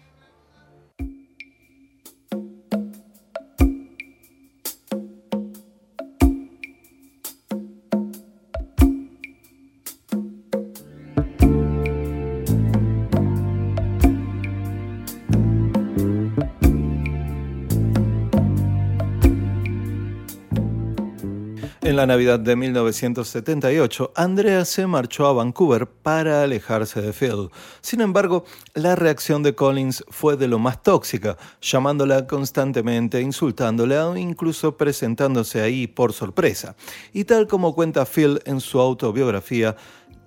En 21.93 21.97
la 21.97 22.07
Navidad 22.07 22.39
de 22.39 22.55
1978, 22.55 24.13
Andrea 24.15 24.65
se 24.65 24.87
marchó 24.87 25.27
a 25.27 25.33
Vancouver 25.33 25.85
para 25.85 26.41
alejarse 26.41 27.03
de 27.03 27.13
Phil. 27.13 27.51
Sin 27.81 28.01
embargo, 28.01 28.45
la 28.73 28.95
reacción 28.95 29.43
de 29.43 29.53
Collins 29.53 30.03
fue 30.09 30.35
de 30.35 30.47
lo 30.47 30.57
más 30.57 30.81
tóxica, 30.81 31.37
llamándola 31.61 32.25
constantemente, 32.25 33.21
insultándola 33.21 34.07
o 34.07 34.17
incluso 34.17 34.75
presentándose 34.75 35.61
ahí 35.61 35.85
por 35.85 36.13
sorpresa. 36.13 36.75
Y 37.13 37.25
tal 37.25 37.45
como 37.45 37.75
cuenta 37.75 38.07
Phil 38.07 38.41
en 38.45 38.59
su 38.59 38.79
autobiografía, 38.79 39.75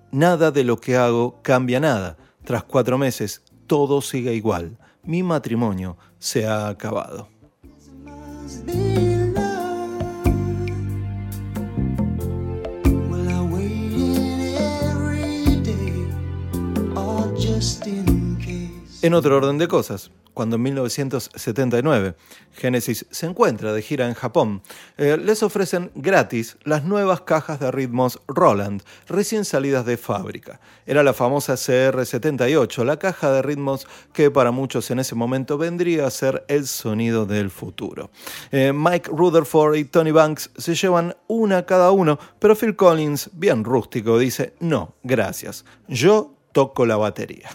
nada 0.09 0.51
de 0.51 0.63
lo 0.63 0.77
que 0.77 0.95
hago 0.95 1.41
cambia 1.41 1.81
nada. 1.81 2.15
Tras 2.45 2.63
cuatro 2.63 2.97
meses, 2.97 3.43
todo 3.67 4.01
sigue 4.01 4.33
igual. 4.33 4.77
Mi 5.03 5.21
matrimonio 5.21 5.97
se 6.17 6.47
ha 6.47 6.69
acabado. 6.69 7.27
En 19.03 19.13
otro 19.13 19.37
orden 19.37 19.59
de 19.59 19.67
cosas, 19.67 20.09
cuando 20.33 20.55
en 20.55 20.63
1979 20.63 22.15
Genesis 22.53 23.05
se 23.11 23.27
encuentra 23.27 23.71
de 23.71 23.83
gira 23.83 24.07
en 24.07 24.15
Japón, 24.15 24.63
eh, 24.97 25.17
les 25.23 25.43
ofrecen 25.43 25.91
gratis 25.93 26.57
las 26.63 26.83
nuevas 26.83 27.21
cajas 27.21 27.59
de 27.59 27.69
ritmos 27.69 28.19
Roland, 28.27 28.81
recién 29.07 29.45
salidas 29.45 29.85
de 29.85 29.97
fábrica. 29.97 30.59
Era 30.87 31.03
la 31.03 31.13
famosa 31.13 31.53
CR78, 31.53 32.83
la 32.85 32.97
caja 32.97 33.31
de 33.31 33.43
ritmos 33.43 33.87
que 34.13 34.31
para 34.31 34.49
muchos 34.49 34.89
en 34.89 34.97
ese 34.97 35.13
momento 35.13 35.59
vendría 35.59 36.07
a 36.07 36.11
ser 36.11 36.43
el 36.47 36.65
sonido 36.65 37.27
del 37.27 37.51
futuro. 37.51 38.09
Eh, 38.51 38.73
Mike 38.73 39.11
Rutherford 39.13 39.75
y 39.75 39.85
Tony 39.85 40.11
Banks 40.11 40.49
se 40.57 40.73
llevan 40.73 41.15
una 41.27 41.67
cada 41.67 41.91
uno, 41.91 42.17
pero 42.39 42.55
Phil 42.55 42.75
Collins, 42.75 43.29
bien 43.33 43.63
rústico, 43.63 44.17
dice, 44.17 44.55
no, 44.59 44.95
gracias, 45.03 45.65
yo 45.87 46.33
toco 46.51 46.87
la 46.87 46.97
batería. 46.97 47.49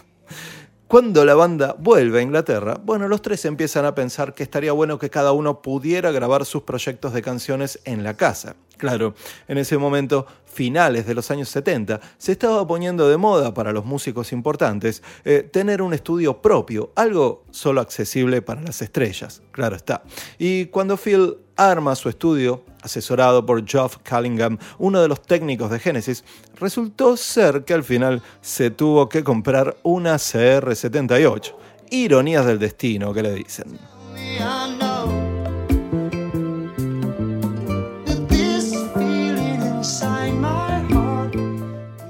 Cuando 0.93 1.25
la 1.25 1.33
banda 1.33 1.75
vuelve 1.79 2.19
a 2.19 2.21
Inglaterra, 2.21 2.79
bueno, 2.79 3.07
los 3.07 3.23
tres 3.23 3.45
empiezan 3.45 3.83
a 3.83 3.95
pensar 3.95 4.35
que 4.35 4.43
estaría 4.43 4.73
bueno 4.73 4.99
que 4.99 5.09
cada 5.09 5.31
uno 5.31 5.59
pudiera 5.63 6.11
grabar 6.11 6.45
sus 6.45 6.61
proyectos 6.61 7.13
de 7.13 7.23
canciones 7.23 7.79
en 7.85 8.03
la 8.03 8.15
casa. 8.15 8.55
Claro, 8.77 9.15
en 9.47 9.57
ese 9.57 9.79
momento, 9.79 10.27
finales 10.45 11.07
de 11.07 11.15
los 11.15 11.31
años 11.31 11.49
70, 11.49 11.99
se 12.19 12.33
estaba 12.33 12.67
poniendo 12.67 13.09
de 13.09 13.17
moda 13.17 13.55
para 13.55 13.71
los 13.71 13.85
músicos 13.85 14.31
importantes 14.33 15.01
eh, 15.25 15.41
tener 15.51 15.81
un 15.81 15.95
estudio 15.95 16.43
propio, 16.43 16.91
algo 16.93 17.43
solo 17.49 17.81
accesible 17.81 18.43
para 18.43 18.61
las 18.61 18.83
estrellas, 18.83 19.41
claro 19.51 19.75
está. 19.75 20.03
Y 20.37 20.67
cuando 20.67 20.95
Phil 20.97 21.37
arma 21.55 21.95
su 21.95 22.09
estudio, 22.09 22.63
asesorado 22.81 23.45
por 23.45 23.65
Geoff 23.67 23.97
Callingham, 24.03 24.57
uno 24.77 25.01
de 25.01 25.07
los 25.07 25.21
técnicos 25.21 25.69
de 25.71 25.79
Genesis, 25.79 26.23
resultó 26.59 27.17
ser 27.17 27.63
que 27.65 27.73
al 27.73 27.83
final 27.83 28.21
se 28.41 28.71
tuvo 28.71 29.09
que 29.09 29.23
comprar 29.23 29.77
una 29.83 30.15
CR78. 30.15 31.53
Ironías 31.91 32.45
del 32.45 32.59
destino, 32.59 33.13
que 33.13 33.23
le 33.23 33.33
dicen. 33.33 33.77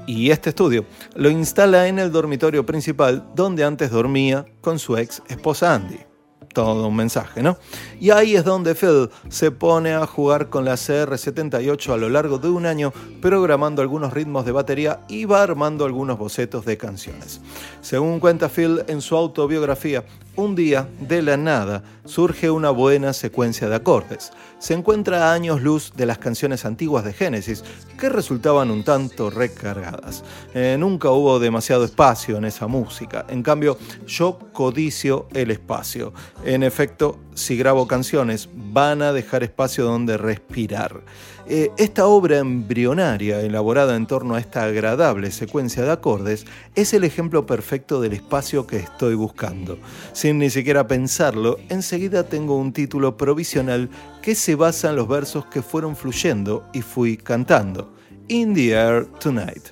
Y 0.06 0.30
este 0.30 0.50
estudio 0.50 0.86
lo 1.16 1.28
instala 1.28 1.86
en 1.86 1.98
el 1.98 2.10
dormitorio 2.10 2.64
principal 2.64 3.26
donde 3.34 3.64
antes 3.64 3.90
dormía 3.90 4.46
con 4.62 4.78
su 4.78 4.96
ex 4.96 5.22
esposa 5.28 5.74
Andy 5.74 6.13
todo 6.54 6.88
un 6.88 6.96
mensaje, 6.96 7.42
¿no? 7.42 7.58
Y 8.00 8.10
ahí 8.10 8.36
es 8.36 8.44
donde 8.44 8.74
Phil 8.74 9.10
se 9.28 9.50
pone 9.50 9.92
a 9.92 10.06
jugar 10.06 10.48
con 10.48 10.64
la 10.64 10.74
CR78 10.74 11.92
a 11.92 11.96
lo 11.98 12.08
largo 12.08 12.38
de 12.38 12.48
un 12.48 12.64
año, 12.64 12.92
programando 13.20 13.82
algunos 13.82 14.14
ritmos 14.14 14.46
de 14.46 14.52
batería 14.52 15.00
y 15.08 15.26
va 15.26 15.42
armando 15.42 15.84
algunos 15.84 16.16
bocetos 16.16 16.64
de 16.64 16.78
canciones. 16.78 17.40
Según 17.82 18.20
cuenta 18.20 18.48
Phil 18.48 18.82
en 18.86 19.02
su 19.02 19.16
autobiografía, 19.16 20.04
un 20.36 20.54
día, 20.54 20.88
de 21.00 21.22
la 21.22 21.36
nada, 21.36 21.82
surge 22.04 22.50
una 22.50 22.70
buena 22.70 23.12
secuencia 23.12 23.68
de 23.68 23.76
acordes. 23.76 24.30
Se 24.58 24.74
encuentra 24.74 25.30
a 25.30 25.32
años 25.34 25.62
luz 25.62 25.92
de 25.96 26.06
las 26.06 26.18
canciones 26.18 26.64
antiguas 26.64 27.04
de 27.04 27.12
Génesis, 27.12 27.64
que 27.98 28.08
resultaban 28.08 28.70
un 28.70 28.84
tanto 28.84 29.30
recargadas. 29.30 30.24
Eh, 30.54 30.76
nunca 30.78 31.10
hubo 31.10 31.38
demasiado 31.38 31.84
espacio 31.84 32.36
en 32.36 32.44
esa 32.44 32.66
música. 32.66 33.26
En 33.28 33.42
cambio, 33.42 33.78
yo 34.06 34.38
codicio 34.52 35.28
el 35.32 35.50
espacio. 35.50 36.12
En 36.44 36.62
efecto, 36.62 37.18
si 37.34 37.56
grabo 37.56 37.86
canciones, 37.86 38.48
van 38.54 39.02
a 39.02 39.12
dejar 39.12 39.42
espacio 39.42 39.84
donde 39.84 40.16
respirar. 40.16 41.02
Eh, 41.46 41.70
esta 41.76 42.06
obra 42.06 42.38
embrionaria, 42.38 43.40
elaborada 43.40 43.96
en 43.96 44.06
torno 44.06 44.34
a 44.34 44.40
esta 44.40 44.64
agradable 44.64 45.30
secuencia 45.30 45.82
de 45.82 45.92
acordes, 45.92 46.46
es 46.74 46.94
el 46.94 47.04
ejemplo 47.04 47.44
perfecto 47.44 48.00
del 48.00 48.14
espacio 48.14 48.66
que 48.66 48.78
estoy 48.78 49.14
buscando. 49.14 49.78
Sin 50.12 50.38
ni 50.38 50.48
siquiera 50.48 50.86
pensarlo, 50.86 51.58
enseguida 51.68 52.24
tengo 52.24 52.56
un 52.56 52.72
título 52.72 53.16
provisional 53.16 53.90
que 54.22 54.34
se 54.34 54.54
basa 54.54 54.90
en 54.90 54.96
los 54.96 55.06
versos 55.06 55.44
que 55.46 55.60
fueron 55.60 55.96
fluyendo 55.96 56.66
y 56.72 56.80
fui 56.80 57.18
cantando. 57.18 57.92
In 58.28 58.54
the 58.54 58.70
Air 58.70 59.04
Tonight. 59.20 59.68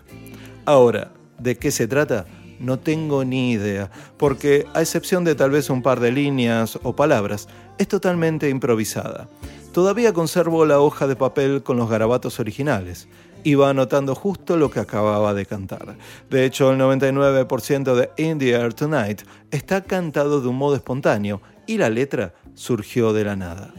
Ahora, 0.66 1.10
¿de 1.38 1.56
qué 1.56 1.70
se 1.70 1.88
trata? 1.88 2.26
No 2.62 2.78
tengo 2.78 3.24
ni 3.24 3.50
idea, 3.50 3.90
porque 4.16 4.66
a 4.72 4.80
excepción 4.80 5.24
de 5.24 5.34
tal 5.34 5.50
vez 5.50 5.68
un 5.68 5.82
par 5.82 5.98
de 5.98 6.12
líneas 6.12 6.78
o 6.84 6.94
palabras, 6.94 7.48
es 7.76 7.88
totalmente 7.88 8.48
improvisada. 8.48 9.28
Todavía 9.72 10.12
conservo 10.12 10.64
la 10.64 10.78
hoja 10.78 11.08
de 11.08 11.16
papel 11.16 11.64
con 11.64 11.76
los 11.76 11.90
garabatos 11.90 12.38
originales. 12.38 13.08
Iba 13.42 13.70
anotando 13.70 14.14
justo 14.14 14.56
lo 14.56 14.70
que 14.70 14.78
acababa 14.78 15.34
de 15.34 15.44
cantar. 15.44 15.96
De 16.30 16.44
hecho, 16.44 16.70
el 16.70 16.78
99% 16.78 17.94
de 17.96 18.10
In 18.22 18.38
the 18.38 18.50
Air 18.52 18.74
Tonight 18.74 19.22
está 19.50 19.80
cantado 19.80 20.40
de 20.40 20.46
un 20.46 20.56
modo 20.56 20.76
espontáneo 20.76 21.42
y 21.66 21.78
la 21.78 21.90
letra 21.90 22.32
surgió 22.54 23.12
de 23.12 23.24
la 23.24 23.34
nada. 23.34 23.74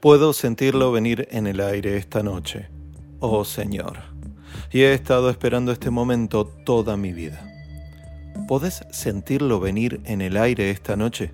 Puedo 0.00 0.32
sentirlo 0.32 0.92
venir 0.92 1.28
en 1.30 1.46
el 1.46 1.60
aire 1.60 1.98
esta 1.98 2.22
noche, 2.22 2.70
oh 3.18 3.44
Señor, 3.44 3.98
y 4.72 4.80
he 4.80 4.94
estado 4.94 5.28
esperando 5.28 5.72
este 5.72 5.90
momento 5.90 6.46
toda 6.46 6.96
mi 6.96 7.12
vida. 7.12 7.46
¿Podés 8.48 8.86
sentirlo 8.92 9.60
venir 9.60 10.00
en 10.06 10.22
el 10.22 10.38
aire 10.38 10.70
esta 10.70 10.96
noche? 10.96 11.32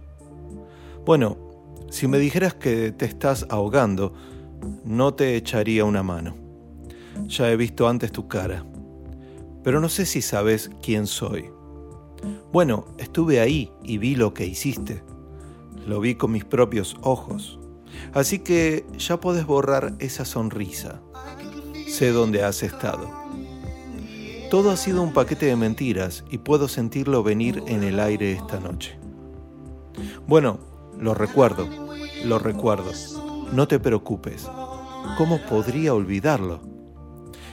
Bueno, 1.04 1.38
si 1.90 2.08
me 2.08 2.18
dijeras 2.18 2.54
que 2.54 2.90
te 2.90 3.04
estás 3.04 3.46
ahogando, 3.50 4.14
no 4.84 5.14
te 5.14 5.36
echaría 5.36 5.84
una 5.84 6.02
mano. 6.02 6.34
Ya 7.28 7.48
he 7.52 7.56
visto 7.56 7.86
antes 7.86 8.10
tu 8.10 8.26
cara, 8.26 8.66
pero 9.62 9.80
no 9.80 9.88
sé 9.88 10.04
si 10.06 10.20
sabes 10.20 10.72
quién 10.82 11.06
soy. 11.06 11.50
Bueno, 12.52 12.86
estuve 12.98 13.38
ahí 13.38 13.70
y 13.84 13.98
vi 13.98 14.16
lo 14.16 14.34
que 14.34 14.44
hiciste. 14.44 15.04
Lo 15.86 16.00
vi 16.00 16.16
con 16.16 16.32
mis 16.32 16.44
propios 16.44 16.96
ojos. 17.02 17.60
Así 18.12 18.38
que 18.38 18.86
ya 18.98 19.20
puedes 19.20 19.46
borrar 19.46 19.94
esa 19.98 20.24
sonrisa. 20.24 21.00
Sé 21.88 22.12
dónde 22.12 22.42
has 22.42 22.62
estado. 22.62 23.10
Todo 24.50 24.70
ha 24.70 24.76
sido 24.76 25.02
un 25.02 25.12
paquete 25.12 25.46
de 25.46 25.56
mentiras 25.56 26.24
y 26.30 26.38
puedo 26.38 26.68
sentirlo 26.68 27.22
venir 27.22 27.62
en 27.66 27.82
el 27.82 27.98
aire 27.98 28.32
esta 28.32 28.60
noche. 28.60 28.98
Bueno, 30.26 30.58
lo 30.98 31.14
recuerdo, 31.14 31.68
lo 32.24 32.38
recuerdo. 32.38 32.92
No 33.52 33.66
te 33.68 33.78
preocupes. 33.78 34.48
¿Cómo 35.18 35.38
podría 35.48 35.94
olvidarlo? 35.94 36.60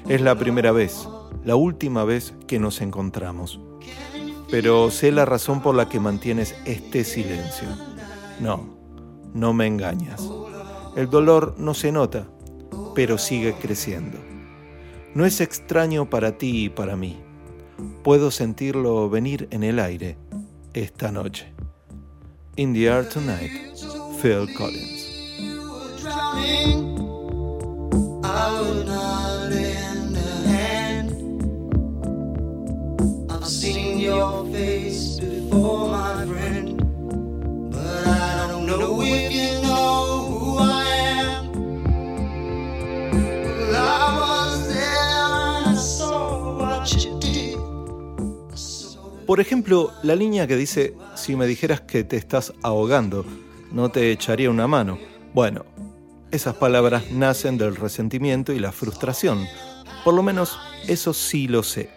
Es 0.08 0.22
la 0.22 0.36
primera 0.38 0.72
vez, 0.72 1.08
la 1.44 1.56
última 1.56 2.04
vez 2.04 2.34
que 2.48 2.60
nos 2.60 2.82
encontramos. 2.82 3.60
Pero 4.52 4.92
sé 4.92 5.12
la 5.12 5.26
razón 5.26 5.62
por 5.62 5.76
la 5.76 5.90
que 5.90 6.00
mantienes 6.00 6.56
este 6.66 7.04
silencio. 7.04 7.68
No, 8.40 8.83
no 9.34 9.54
me 9.54 9.68
engañas. 9.68 10.22
El 10.96 11.10
dolor 11.10 11.56
no 11.58 11.74
se 11.74 11.92
nota, 11.92 12.28
pero 12.96 13.18
sigue 13.18 13.54
creciendo. 13.54 14.18
No 15.16 15.26
es 15.26 15.42
extraño 15.42 16.10
para 16.10 16.38
ti 16.38 16.66
y 16.66 16.70
para 16.70 16.96
mí. 16.96 17.20
Puedo 18.04 18.32
sentirlo 18.32 19.10
venir 19.10 19.48
en 19.52 19.64
el 19.64 19.80
aire 19.80 20.18
esta 20.74 21.12
noche. 21.12 21.54
In 22.56 22.74
the 22.74 22.86
Air 22.86 23.10
Tonight, 23.10 23.52
Phil 24.22 24.48
Collins. 24.56 25.04
Por 49.34 49.40
ejemplo, 49.40 49.92
la 50.04 50.16
línea 50.16 50.46
que 50.46 50.56
dice, 50.56 50.96
si 51.16 51.36
me 51.36 51.48
dijeras 51.48 51.82
que 51.82 52.04
te 52.04 52.18
estás 52.18 52.54
ahogando, 52.62 53.26
no 53.72 53.90
te 53.90 54.12
echaría 54.12 54.50
una 54.52 54.68
mano. 54.68 55.00
Bueno, 55.34 55.66
esas 56.30 56.54
palabras 56.54 57.10
nacen 57.10 57.58
del 57.58 57.76
resentimiento 57.76 58.54
y 58.54 58.60
la 58.60 58.72
frustración. 58.72 59.48
Por 60.04 60.14
lo 60.14 60.22
menos 60.22 60.60
eso 60.88 61.14
sí 61.14 61.48
lo 61.48 61.64
sé. 61.64 61.90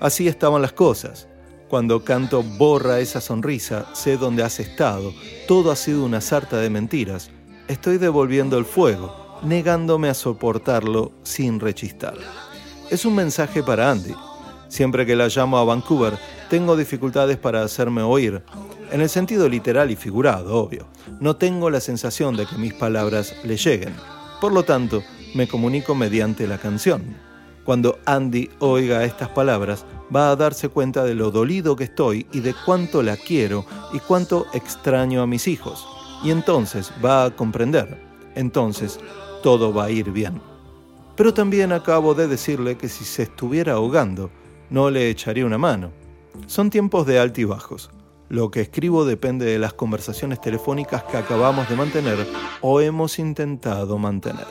Así 0.00 0.26
estaban 0.26 0.62
las 0.62 0.72
cosas. 0.72 1.28
Cuando 1.70 2.02
canto 2.02 2.42
borra 2.42 2.98
esa 2.98 3.20
sonrisa, 3.20 3.86
sé 3.94 4.16
dónde 4.16 4.42
has 4.42 4.58
estado, 4.58 5.14
todo 5.46 5.70
ha 5.70 5.76
sido 5.76 6.04
una 6.04 6.20
sarta 6.20 6.56
de 6.56 6.68
mentiras. 6.68 7.30
Estoy 7.68 7.96
devolviendo 7.98 8.58
el 8.58 8.64
fuego, 8.64 9.38
negándome 9.44 10.08
a 10.08 10.14
soportarlo 10.14 11.12
sin 11.22 11.60
rechistar. 11.60 12.14
Es 12.90 13.04
un 13.04 13.14
mensaje 13.14 13.62
para 13.62 13.88
Andy. 13.88 14.16
Siempre 14.66 15.06
que 15.06 15.14
la 15.14 15.28
llamo 15.28 15.58
a 15.58 15.64
Vancouver, 15.64 16.18
tengo 16.48 16.76
dificultades 16.76 17.38
para 17.38 17.62
hacerme 17.62 18.02
oír, 18.02 18.42
en 18.90 19.00
el 19.00 19.08
sentido 19.08 19.48
literal 19.48 19.92
y 19.92 19.96
figurado, 19.96 20.56
obvio. 20.56 20.88
No 21.20 21.36
tengo 21.36 21.70
la 21.70 21.80
sensación 21.80 22.36
de 22.36 22.46
que 22.46 22.58
mis 22.58 22.74
palabras 22.74 23.36
le 23.44 23.56
lleguen. 23.56 23.94
Por 24.40 24.52
lo 24.52 24.64
tanto, 24.64 25.04
me 25.36 25.46
comunico 25.46 25.94
mediante 25.94 26.48
la 26.48 26.58
canción. 26.58 27.29
Cuando 27.64 27.98
Andy 28.06 28.50
oiga 28.58 29.04
estas 29.04 29.28
palabras, 29.28 29.84
va 30.14 30.30
a 30.30 30.36
darse 30.36 30.68
cuenta 30.68 31.04
de 31.04 31.14
lo 31.14 31.30
dolido 31.30 31.76
que 31.76 31.84
estoy 31.84 32.26
y 32.32 32.40
de 32.40 32.54
cuánto 32.64 33.02
la 33.02 33.16
quiero 33.16 33.64
y 33.92 33.98
cuánto 34.00 34.46
extraño 34.52 35.22
a 35.22 35.26
mis 35.26 35.46
hijos. 35.46 35.86
Y 36.24 36.30
entonces 36.30 36.92
va 37.04 37.24
a 37.24 37.30
comprender. 37.36 38.00
Entonces, 38.34 38.98
todo 39.42 39.72
va 39.72 39.84
a 39.84 39.90
ir 39.90 40.10
bien. 40.10 40.40
pero 41.16 41.34
también 41.34 41.70
acabo 41.72 42.14
de 42.14 42.28
decirle 42.28 42.78
que 42.78 42.88
si 42.88 43.04
se 43.04 43.24
estuviera 43.24 43.74
ahogando, 43.74 44.30
no 44.70 44.88
le 44.90 45.10
echaría 45.10 45.44
una 45.44 45.58
mano. 45.58 45.90
Son 46.46 46.70
tiempos 46.70 47.06
de 47.06 47.18
altibajos. 47.18 47.90
Lo 48.30 48.50
que 48.50 48.62
escribo 48.62 49.04
depende 49.04 49.44
de 49.44 49.58
las 49.58 49.74
conversaciones 49.74 50.40
telefónicas 50.40 51.02
que 51.04 51.18
acabamos 51.18 51.68
de 51.68 51.76
mantener 51.76 52.26
o 52.62 52.80
hemos 52.80 53.18
intentado 53.18 53.98
mantener. 53.98 54.46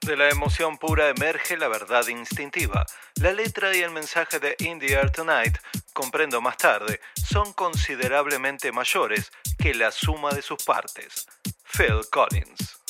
De 0.00 0.18
la 0.18 0.28
emoción 0.28 0.76
pura 0.76 1.08
emerge 1.08 1.56
la 1.56 1.66
verdad 1.66 2.06
instintiva. 2.08 2.84
La 3.22 3.32
letra 3.32 3.74
y 3.74 3.80
el 3.80 3.90
mensaje 3.90 4.38
de 4.38 4.54
In 4.58 4.78
the 4.78 4.92
Air 4.92 5.10
Tonight, 5.10 5.56
comprendo 5.94 6.42
más 6.42 6.58
tarde, 6.58 7.00
son 7.14 7.54
considerablemente 7.54 8.70
mayores 8.70 9.32
que 9.58 9.72
la 9.74 9.90
suma 9.90 10.30
de 10.32 10.42
sus 10.42 10.62
partes. 10.62 11.26
Phil 11.64 12.02
Collins. 12.10 12.83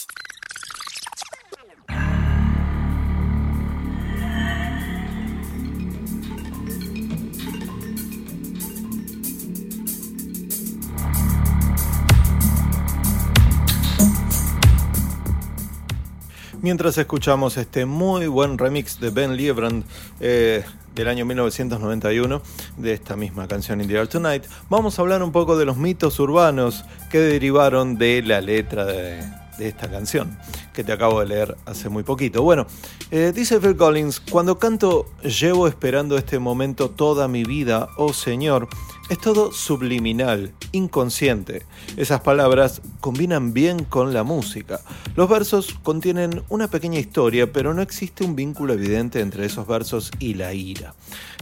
Mientras 16.64 16.96
escuchamos 16.96 17.58
este 17.58 17.84
muy 17.84 18.26
buen 18.26 18.56
remix 18.56 18.98
de 18.98 19.10
Ben 19.10 19.36
Liebrand 19.36 19.84
eh, 20.18 20.64
del 20.94 21.08
año 21.08 21.26
1991 21.26 22.40
de 22.78 22.92
esta 22.94 23.16
misma 23.16 23.46
canción 23.46 23.82
In 23.82 23.88
the 23.88 24.06
Tonight, 24.06 24.44
vamos 24.70 24.98
a 24.98 25.02
hablar 25.02 25.22
un 25.22 25.30
poco 25.30 25.58
de 25.58 25.66
los 25.66 25.76
mitos 25.76 26.18
urbanos 26.20 26.86
que 27.10 27.18
derivaron 27.18 27.98
de 27.98 28.22
la 28.22 28.40
letra 28.40 28.86
de, 28.86 29.22
esta 29.58 29.90
canción 29.90 30.38
que 30.74 30.84
te 30.84 30.92
acabo 30.92 31.20
de 31.20 31.26
leer 31.26 31.56
hace 31.64 31.88
muy 31.88 32.02
poquito. 32.02 32.42
Bueno, 32.42 32.66
eh, 33.10 33.32
dice 33.34 33.60
Phil 33.60 33.76
Collins, 33.76 34.20
cuando 34.20 34.58
canto 34.58 35.06
llevo 35.22 35.66
esperando 35.68 36.18
este 36.18 36.38
momento 36.38 36.90
toda 36.90 37.28
mi 37.28 37.44
vida, 37.44 37.88
oh 37.96 38.12
Señor, 38.12 38.68
es 39.10 39.18
todo 39.18 39.52
subliminal, 39.52 40.52
inconsciente. 40.72 41.62
Esas 41.96 42.22
palabras 42.22 42.80
combinan 43.00 43.52
bien 43.52 43.84
con 43.84 44.14
la 44.14 44.24
música. 44.24 44.80
Los 45.14 45.28
versos 45.28 45.74
contienen 45.82 46.42
una 46.48 46.68
pequeña 46.68 46.98
historia, 46.98 47.52
pero 47.52 47.74
no 47.74 47.82
existe 47.82 48.24
un 48.24 48.34
vínculo 48.34 48.72
evidente 48.72 49.20
entre 49.20 49.44
esos 49.44 49.66
versos 49.66 50.10
y 50.18 50.34
la 50.34 50.54
ira. 50.54 50.94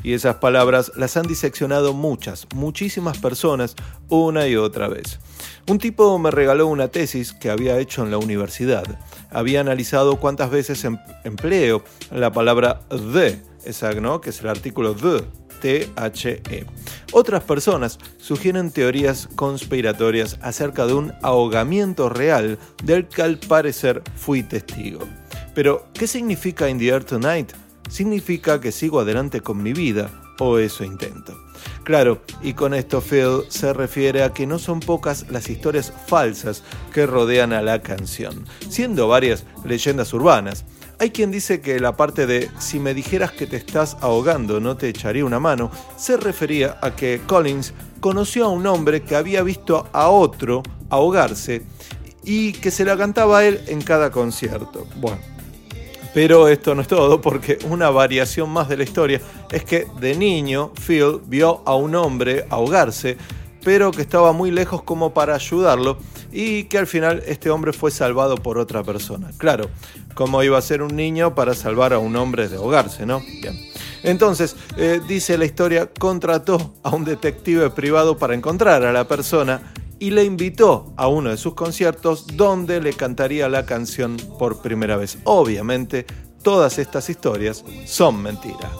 Y 0.02 0.12
esas 0.12 0.36
palabras 0.36 0.90
las 0.96 1.16
han 1.16 1.26
diseccionado 1.28 1.94
muchas, 1.94 2.48
muchísimas 2.54 3.18
personas 3.18 3.76
una 4.08 4.48
y 4.48 4.56
otra 4.56 4.88
vez. 4.88 5.20
Un 5.68 5.78
tipo 5.78 6.18
me 6.18 6.32
regaló 6.32 6.66
una 6.66 6.88
tesis 6.88 7.32
que 7.32 7.48
había 7.48 7.78
hecho 7.78 8.02
en 8.02 8.10
la 8.10 8.18
universidad. 8.18 8.98
Había 9.32 9.60
analizado 9.60 10.16
cuántas 10.16 10.50
veces 10.50 10.84
em-, 10.84 10.98
empleo 11.24 11.82
la 12.10 12.32
palabra 12.32 12.80
the, 12.88 13.40
esa, 13.64 13.90
que 14.20 14.30
es 14.30 14.40
el 14.40 14.48
artículo 14.48 14.94
the 14.94 15.24
THE. 15.62 16.66
Otras 17.12 17.44
personas 17.44 17.98
sugieren 18.18 18.72
teorías 18.72 19.28
conspiratorias 19.36 20.38
acerca 20.42 20.86
de 20.86 20.94
un 20.94 21.12
ahogamiento 21.22 22.08
real 22.08 22.58
del 22.82 23.06
que 23.06 23.22
al 23.22 23.38
parecer 23.38 24.02
fui 24.16 24.42
testigo. 24.42 25.00
Pero, 25.54 25.86
¿qué 25.94 26.06
significa 26.06 26.68
In 26.68 26.78
the 26.78 26.88
Air 26.88 27.04
Tonight? 27.04 27.52
Significa 27.88 28.60
que 28.60 28.72
sigo 28.72 29.00
adelante 29.00 29.40
con 29.40 29.62
mi 29.62 29.72
vida, 29.72 30.10
o 30.38 30.58
eso 30.58 30.82
intento. 30.82 31.36
Claro, 31.84 32.22
y 32.42 32.54
con 32.54 32.74
esto 32.74 33.00
Phil 33.00 33.42
se 33.48 33.72
refiere 33.72 34.22
a 34.22 34.32
que 34.32 34.46
no 34.46 34.58
son 34.58 34.80
pocas 34.80 35.26
las 35.30 35.48
historias 35.50 35.92
falsas 36.06 36.62
que 36.92 37.06
rodean 37.06 37.52
a 37.52 37.62
la 37.62 37.82
canción, 37.82 38.46
siendo 38.68 39.08
varias 39.08 39.44
leyendas 39.64 40.12
urbanas. 40.12 40.64
Hay 40.98 41.10
quien 41.10 41.32
dice 41.32 41.60
que 41.60 41.80
la 41.80 41.96
parte 41.96 42.26
de 42.26 42.48
si 42.58 42.78
me 42.78 42.94
dijeras 42.94 43.32
que 43.32 43.48
te 43.48 43.56
estás 43.56 43.96
ahogando 44.00 44.60
no 44.60 44.76
te 44.76 44.88
echaría 44.88 45.24
una 45.24 45.40
mano 45.40 45.70
se 45.96 46.16
refería 46.16 46.78
a 46.80 46.94
que 46.94 47.20
Collins 47.26 47.74
conoció 47.98 48.44
a 48.44 48.50
un 48.50 48.66
hombre 48.68 49.02
que 49.02 49.16
había 49.16 49.42
visto 49.42 49.88
a 49.92 50.10
otro 50.10 50.62
ahogarse 50.90 51.62
y 52.24 52.52
que 52.52 52.70
se 52.70 52.84
la 52.84 52.96
cantaba 52.96 53.38
a 53.38 53.44
él 53.44 53.60
en 53.66 53.82
cada 53.82 54.12
concierto. 54.12 54.86
Bueno, 54.96 55.18
pero 56.14 56.48
esto 56.48 56.74
no 56.74 56.82
es 56.82 56.88
todo 56.88 57.20
porque 57.20 57.58
una 57.68 57.90
variación 57.90 58.50
más 58.50 58.68
de 58.68 58.76
la 58.76 58.84
historia 58.84 59.20
es 59.50 59.64
que 59.64 59.86
de 60.00 60.14
niño 60.14 60.72
Phil 60.86 61.20
vio 61.26 61.62
a 61.64 61.74
un 61.74 61.94
hombre 61.94 62.46
ahogarse 62.50 63.16
pero 63.64 63.92
que 63.92 64.02
estaba 64.02 64.32
muy 64.32 64.50
lejos 64.50 64.82
como 64.82 65.14
para 65.14 65.34
ayudarlo 65.34 65.98
y 66.32 66.64
que 66.64 66.78
al 66.78 66.86
final 66.86 67.22
este 67.26 67.50
hombre 67.50 67.72
fue 67.72 67.90
salvado 67.90 68.36
por 68.36 68.58
otra 68.58 68.82
persona. 68.82 69.30
Claro, 69.38 69.68
como 70.14 70.42
iba 70.42 70.58
a 70.58 70.62
ser 70.62 70.82
un 70.82 70.96
niño 70.96 71.34
para 71.34 71.54
salvar 71.54 71.92
a 71.92 71.98
un 71.98 72.16
hombre 72.16 72.48
de 72.48 72.56
ahogarse, 72.56 73.06
¿no? 73.06 73.20
Bien. 73.20 73.58
Entonces, 74.02 74.56
eh, 74.76 75.00
dice 75.06 75.38
la 75.38 75.44
historia, 75.44 75.88
contrató 75.98 76.74
a 76.82 76.90
un 76.90 77.04
detective 77.04 77.70
privado 77.70 78.16
para 78.18 78.34
encontrar 78.34 78.84
a 78.84 78.92
la 78.92 79.06
persona 79.06 79.72
y 80.02 80.10
le 80.10 80.24
invitó 80.24 80.92
a 80.96 81.06
uno 81.06 81.30
de 81.30 81.36
sus 81.36 81.54
conciertos 81.54 82.26
donde 82.36 82.80
le 82.80 82.92
cantaría 82.92 83.48
la 83.48 83.64
canción 83.66 84.16
por 84.36 84.60
primera 84.60 84.96
vez. 84.96 85.18
Obviamente, 85.22 86.06
todas 86.42 86.80
estas 86.80 87.08
historias 87.08 87.64
son 87.86 88.20
mentiras. 88.20 88.72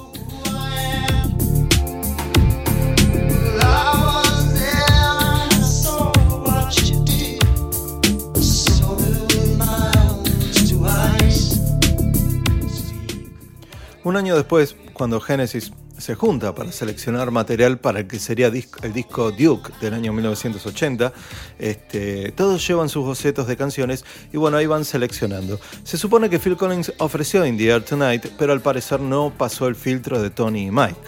Un 14.02 14.16
año 14.16 14.34
después, 14.34 14.74
cuando 14.92 15.20
Genesis 15.20 15.72
se 16.02 16.16
junta 16.16 16.52
para 16.52 16.72
seleccionar 16.72 17.30
material 17.30 17.78
para 17.78 18.00
el 18.00 18.08
que 18.08 18.18
sería 18.18 18.48
el 18.48 18.92
disco 18.92 19.30
Duke 19.30 19.70
del 19.80 19.94
año 19.94 20.12
1980. 20.12 21.12
Este, 21.60 22.32
todos 22.32 22.66
llevan 22.66 22.88
sus 22.88 23.04
bocetos 23.04 23.46
de 23.46 23.56
canciones 23.56 24.04
y 24.32 24.36
bueno, 24.36 24.56
ahí 24.56 24.66
van 24.66 24.84
seleccionando. 24.84 25.60
Se 25.84 25.96
supone 25.96 26.28
que 26.28 26.40
Phil 26.40 26.56
Collins 26.56 26.92
ofreció 26.98 27.46
In 27.46 27.56
the 27.56 27.68
Air 27.68 27.84
Tonight, 27.84 28.26
pero 28.36 28.52
al 28.52 28.60
parecer 28.60 28.98
no 28.98 29.32
pasó 29.38 29.68
el 29.68 29.76
filtro 29.76 30.20
de 30.20 30.30
Tony 30.30 30.66
y 30.66 30.70
Mike. 30.72 30.98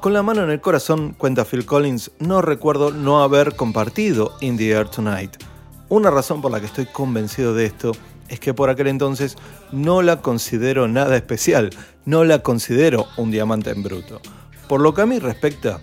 Con 0.00 0.14
la 0.14 0.22
mano 0.22 0.42
en 0.42 0.50
el 0.50 0.62
corazón, 0.62 1.14
cuenta 1.18 1.44
Phil 1.44 1.66
Collins, 1.66 2.12
no 2.18 2.40
recuerdo 2.40 2.90
no 2.90 3.22
haber 3.22 3.54
compartido 3.54 4.34
In 4.40 4.56
the 4.56 4.70
Air 4.70 4.88
Tonight. 4.88 5.36
Una 5.90 6.10
razón 6.10 6.40
por 6.40 6.50
la 6.50 6.58
que 6.58 6.66
estoy 6.66 6.86
convencido 6.86 7.52
de 7.52 7.66
esto 7.66 7.92
es 8.32 8.40
que 8.40 8.54
por 8.54 8.70
aquel 8.70 8.86
entonces 8.86 9.36
no 9.72 10.00
la 10.00 10.22
considero 10.22 10.88
nada 10.88 11.16
especial, 11.16 11.68
no 12.06 12.24
la 12.24 12.38
considero 12.38 13.06
un 13.18 13.30
diamante 13.30 13.70
en 13.70 13.82
bruto. 13.82 14.22
Por 14.68 14.80
lo 14.80 14.94
que 14.94 15.02
a 15.02 15.06
mí 15.06 15.18
respecta, 15.18 15.80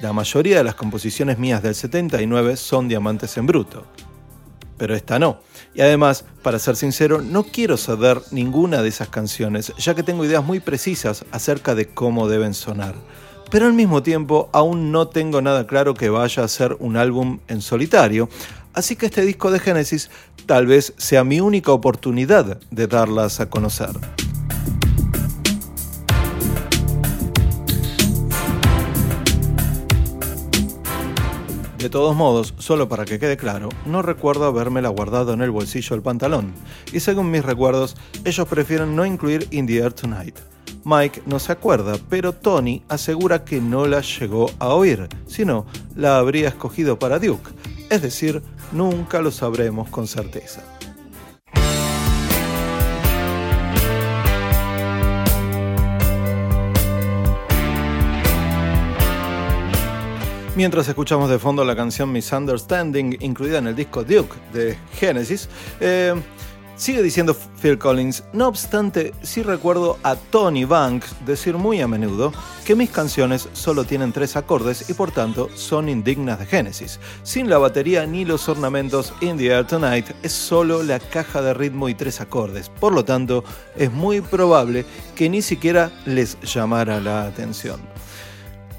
la 0.00 0.12
mayoría 0.12 0.58
de 0.58 0.64
las 0.64 0.76
composiciones 0.76 1.36
mías 1.36 1.64
del 1.64 1.74
79 1.74 2.56
son 2.56 2.86
diamantes 2.86 3.36
en 3.38 3.46
bruto. 3.46 3.86
Pero 4.78 4.94
esta 4.94 5.18
no. 5.18 5.40
Y 5.74 5.80
además, 5.80 6.24
para 6.42 6.60
ser 6.60 6.76
sincero, 6.76 7.20
no 7.20 7.42
quiero 7.42 7.76
ceder 7.76 8.22
ninguna 8.30 8.80
de 8.80 8.90
esas 8.90 9.08
canciones, 9.08 9.72
ya 9.76 9.96
que 9.96 10.04
tengo 10.04 10.24
ideas 10.24 10.44
muy 10.44 10.60
precisas 10.60 11.24
acerca 11.32 11.74
de 11.74 11.88
cómo 11.88 12.28
deben 12.28 12.54
sonar. 12.54 12.94
Pero 13.50 13.66
al 13.66 13.72
mismo 13.72 14.00
tiempo, 14.04 14.48
aún 14.52 14.92
no 14.92 15.08
tengo 15.08 15.42
nada 15.42 15.66
claro 15.66 15.94
que 15.94 16.08
vaya 16.08 16.44
a 16.44 16.48
ser 16.48 16.76
un 16.78 16.96
álbum 16.96 17.40
en 17.48 17.62
solitario, 17.62 18.28
Así 18.74 18.96
que 18.96 19.06
este 19.06 19.22
disco 19.22 19.52
de 19.52 19.60
Genesis 19.60 20.10
tal 20.46 20.66
vez 20.66 20.94
sea 20.98 21.22
mi 21.22 21.40
única 21.40 21.70
oportunidad 21.70 22.60
de 22.70 22.86
darlas 22.88 23.38
a 23.38 23.48
conocer. 23.48 23.90
De 31.78 31.90
todos 31.90 32.16
modos, 32.16 32.54
solo 32.58 32.88
para 32.88 33.04
que 33.04 33.18
quede 33.18 33.36
claro, 33.36 33.68
no 33.84 34.02
recuerdo 34.02 34.46
habérmela 34.46 34.88
guardado 34.88 35.34
en 35.34 35.42
el 35.42 35.50
bolsillo 35.50 35.94
del 35.94 36.02
pantalón, 36.02 36.54
y 36.92 37.00
según 37.00 37.30
mis 37.30 37.44
recuerdos, 37.44 37.94
ellos 38.24 38.48
prefieren 38.48 38.96
no 38.96 39.04
incluir 39.04 39.46
In 39.50 39.66
the 39.66 39.76
Air 39.76 39.92
Tonight. 39.92 40.38
Mike 40.84 41.22
no 41.26 41.38
se 41.38 41.52
acuerda, 41.52 41.98
pero 42.08 42.32
Tony 42.32 42.82
asegura 42.88 43.44
que 43.44 43.60
no 43.60 43.86
la 43.86 44.00
llegó 44.00 44.50
a 44.58 44.68
oír, 44.68 45.08
sino 45.26 45.66
la 45.94 46.16
habría 46.16 46.48
escogido 46.48 46.98
para 46.98 47.18
Duke, 47.18 47.50
es 47.90 48.02
decir, 48.02 48.42
nunca 48.72 49.20
lo 49.20 49.30
sabremos 49.30 49.88
con 49.88 50.06
certeza. 50.06 50.62
Mientras 60.56 60.86
escuchamos 60.86 61.28
de 61.30 61.40
fondo 61.40 61.64
la 61.64 61.74
canción 61.74 62.12
Misunderstanding, 62.12 63.16
incluida 63.20 63.58
en 63.58 63.66
el 63.66 63.74
disco 63.74 64.04
Duke 64.04 64.36
de 64.52 64.78
Genesis, 64.92 65.48
eh, 65.80 66.14
sigue 66.76 67.02
diciendo 67.02 67.36
Phil 67.60 67.78
Collins, 67.78 68.24
no 68.32 68.48
obstante, 68.48 69.12
sí 69.22 69.42
recuerdo 69.42 69.98
a 70.02 70.16
Tony 70.16 70.64
Banks 70.64 71.14
decir 71.24 71.56
muy 71.56 71.80
a 71.80 71.88
menudo 71.88 72.32
que 72.64 72.74
mis 72.74 72.90
canciones 72.90 73.48
solo 73.52 73.84
tienen 73.84 74.12
tres 74.12 74.36
acordes 74.36 74.88
y 74.88 74.94
por 74.94 75.10
tanto 75.10 75.48
son 75.54 75.88
indignas 75.88 76.38
de 76.38 76.46
Genesis. 76.46 77.00
Sin 77.22 77.48
la 77.48 77.58
batería 77.58 78.06
ni 78.06 78.24
los 78.24 78.48
ornamentos 78.48 79.12
In 79.20 79.36
the 79.36 79.46
Air 79.46 79.66
Tonight 79.66 80.06
es 80.22 80.32
solo 80.32 80.82
la 80.82 80.98
caja 80.98 81.42
de 81.42 81.54
ritmo 81.54 81.88
y 81.88 81.94
tres 81.94 82.20
acordes, 82.20 82.68
por 82.68 82.92
lo 82.92 83.04
tanto 83.04 83.44
es 83.76 83.92
muy 83.92 84.20
probable 84.20 84.84
que 85.14 85.28
ni 85.28 85.42
siquiera 85.42 85.90
les 86.06 86.40
llamara 86.42 87.00
la 87.00 87.26
atención. 87.26 87.80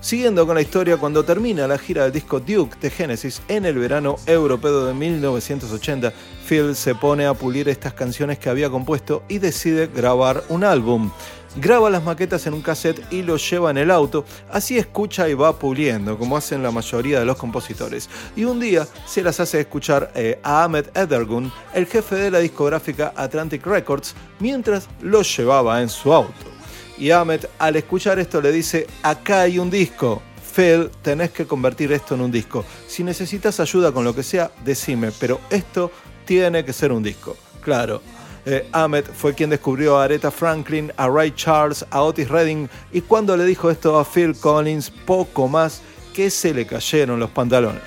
Siguiendo 0.06 0.46
con 0.46 0.54
la 0.54 0.62
historia, 0.62 0.98
cuando 0.98 1.26
termina 1.26 1.68
la 1.68 1.80
gira 1.80 2.04
del 2.04 2.12
disco 2.12 2.40
Duke 2.40 2.78
de 2.80 2.92
Genesis 2.92 3.42
en 3.48 3.66
el 3.66 3.80
verano 3.80 4.18
europeo 4.28 4.86
de 4.86 4.94
1980, 4.94 6.14
Phil 6.48 6.76
se 6.76 6.94
pone 6.94 7.26
a 7.26 7.34
pulir 7.34 7.68
estas 7.70 7.94
canciones 7.94 8.38
que 8.38 8.52
había 8.52 8.70
compuesto 8.70 9.24
y 9.28 9.40
decide 9.40 9.88
grabar 9.88 10.44
un 10.50 10.64
álbum. 10.64 11.10
Graba 11.56 11.90
las 11.90 12.04
maquetas 12.04 12.46
en 12.46 12.54
un 12.54 12.62
cassette 12.62 13.02
y 13.12 13.24
lo 13.24 13.38
lleva 13.38 13.72
en 13.72 13.80
el 13.80 13.90
auto, 13.90 14.26
así 14.52 14.78
escucha 14.78 15.28
y 15.28 15.34
va 15.34 15.58
puliendo, 15.58 16.20
como 16.20 16.38
hacen 16.38 16.62
la 16.62 16.70
mayoría 16.70 17.18
de 17.18 17.26
los 17.26 17.38
compositores. 17.38 18.08
Y 18.36 18.44
un 18.44 18.60
día 18.60 18.88
se 19.08 19.24
las 19.24 19.40
hace 19.40 19.62
escuchar 19.62 20.12
eh, 20.14 20.38
a 20.44 20.66
Ahmed 20.66 20.86
Edergun, 20.94 21.52
el 21.74 21.88
jefe 21.88 22.14
de 22.14 22.30
la 22.30 22.38
discográfica 22.38 23.12
Atlantic 23.16 23.66
Records, 23.66 24.14
mientras 24.40 24.88
lo 25.02 25.24
llevaba 25.24 25.82
en 25.82 25.90
su 25.90 26.14
auto. 26.14 26.55
Y 26.98 27.12
Ahmed 27.12 27.46
al 27.60 27.76
escuchar 27.76 28.20
esto 28.20 28.42
le 28.42 28.52
dice, 28.52 28.88
acá 29.04 29.42
hay 29.42 29.60
un 29.60 29.70
disco. 29.70 30.22
Phil, 30.56 30.90
tenés 31.02 31.32
que 31.32 31.46
convertir 31.46 31.92
esto 31.92 32.16
en 32.16 32.22
un 32.22 32.32
disco. 32.32 32.64
Si 32.88 33.04
necesitas 33.04 33.60
ayuda 33.60 33.92
con 33.92 34.06
lo 34.06 34.16
que 34.16 34.24
sea, 34.24 34.52
decime, 34.64 35.12
pero 35.20 35.42
esto 35.50 35.92
tiene 36.24 36.64
que 36.64 36.72
ser 36.72 36.94
un 36.94 37.04
disco. 37.04 37.36
Claro, 37.62 38.02
eh, 38.46 38.70
Ahmed 38.72 39.06
fue 39.06 39.34
quien 39.34 39.50
descubrió 39.50 39.98
a 39.98 40.04
Aretha 40.06 40.32
Franklin, 40.32 40.92
a 40.98 41.10
Ray 41.10 41.32
Charles, 41.32 41.86
a 41.90 42.02
Otis 42.02 42.30
Redding 42.30 42.70
y 42.94 43.02
cuando 43.02 43.36
le 43.36 43.44
dijo 43.44 43.72
esto 43.72 43.98
a 44.00 44.06
Phil 44.06 44.36
Collins, 44.36 44.92
poco 44.92 45.48
más 45.48 45.82
que 46.14 46.30
se 46.30 46.54
le 46.54 46.66
cayeron 46.66 47.20
los 47.20 47.32
pantalones. 47.32 47.82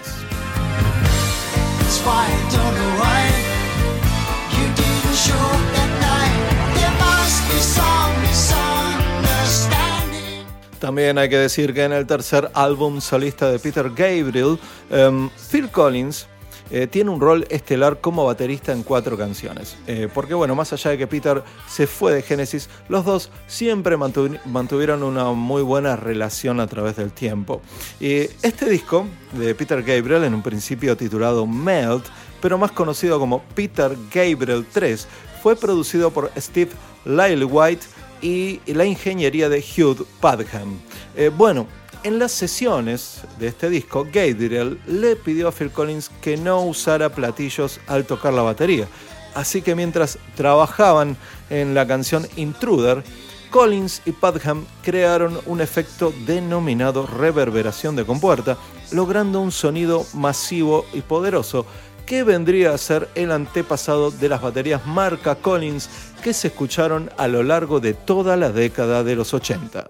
También 10.79 11.19
hay 11.19 11.29
que 11.29 11.39
decir 11.39 11.75
que 11.75 11.85
en 11.85 11.93
el 11.93 12.07
tercer 12.07 12.51
álbum 12.55 13.01
solista 13.01 13.51
de 13.51 13.59
Peter 13.59 13.91
Gabriel, 13.91 14.59
em, 14.91 15.29
Phil 15.51 15.69
Collins 15.71 16.27
eh, 16.71 16.87
tiene 16.87 17.11
un 17.11 17.21
rol 17.21 17.47
estelar 17.49 18.01
como 18.01 18.27
baterista 18.27 18.73
en 18.73 18.83
cuatro 18.83 19.17
canciones. 19.17 19.77
Eh, 19.87 20.09
porque 20.13 20.35
bueno, 20.35 20.55
más 20.55 20.73
allá 20.73 20.91
de 20.91 20.99
que 20.99 21.07
Peter 21.07 21.43
se 21.67 21.87
fue 21.87 22.13
de 22.13 22.23
Genesis, 22.23 22.69
los 22.89 23.05
dos 23.05 23.31
siempre 23.47 23.97
mantuvieron 23.97 25.03
una 25.03 25.33
muy 25.33 25.63
buena 25.63 25.97
relación 25.97 26.61
a 26.61 26.67
través 26.67 26.97
del 26.97 27.13
tiempo. 27.13 27.63
Este 28.01 28.69
disco 28.69 29.07
de 29.33 29.55
Peter 29.55 29.83
Gabriel, 29.83 30.25
en 30.25 30.35
un 30.35 30.43
principio 30.43 30.97
titulado 30.97 31.47
Melt, 31.47 32.05
pero 32.43 32.59
más 32.59 32.71
conocido 32.73 33.19
como 33.19 33.43
Peter 33.55 33.97
Gabriel 34.13 34.67
3, 34.71 35.09
fue 35.43 35.57
producido 35.57 36.11
por 36.11 36.31
Steve 36.37 36.71
Lillywhite 37.05 37.87
y 38.23 38.61
la 38.67 38.85
ingeniería 38.85 39.49
de 39.49 39.59
Hugh 39.59 40.07
Padgham. 40.21 40.79
Eh, 41.17 41.31
bueno, 41.35 41.67
en 42.05 42.19
las 42.19 42.33
sesiones 42.33 43.23
de 43.39 43.49
este 43.49 43.69
disco, 43.69 44.05
Gabriel 44.05 44.79
le 44.87 45.17
pidió 45.17 45.49
a 45.49 45.53
Phil 45.53 45.71
Collins 45.71 46.11
que 46.21 46.37
no 46.37 46.63
usara 46.63 47.09
platillos 47.09 47.81
al 47.87 48.05
tocar 48.05 48.33
la 48.33 48.43
batería. 48.43 48.87
Así 49.35 49.63
que 49.63 49.75
mientras 49.75 50.19
trabajaban 50.37 51.17
en 51.51 51.75
la 51.75 51.87
canción 51.87 52.27
Intruder, 52.37 53.03
Collins 53.51 54.03
y 54.05 54.13
Padgham 54.13 54.67
crearon 54.83 55.41
un 55.47 55.61
efecto 55.61 56.13
denominado 56.27 57.07
reverberación 57.07 57.97
de 57.97 58.05
compuerta, 58.05 58.59
logrando 58.93 59.41
un 59.41 59.53
sonido 59.53 60.07
masivo 60.15 60.85
y 60.93 61.01
poderoso 61.01 61.67
que 62.09 62.25
vendría 62.25 62.73
a 62.73 62.79
ser 62.79 63.07
el 63.15 63.31
antepasado 63.31 64.11
de 64.11 64.31
las 64.31 64.41
baterías 64.41 64.87
marca 64.87 65.35
Collins 65.35 65.91
que 66.23 66.33
se 66.33 66.49
escucharon 66.49 67.11
a 67.19 67.29
lo 67.29 67.43
largo 67.43 67.81
de 67.81 67.93
toda 67.93 68.35
la 68.39 68.51
década 68.51 69.05
de 69.05 69.15
los 69.15 69.35
80. 69.35 69.87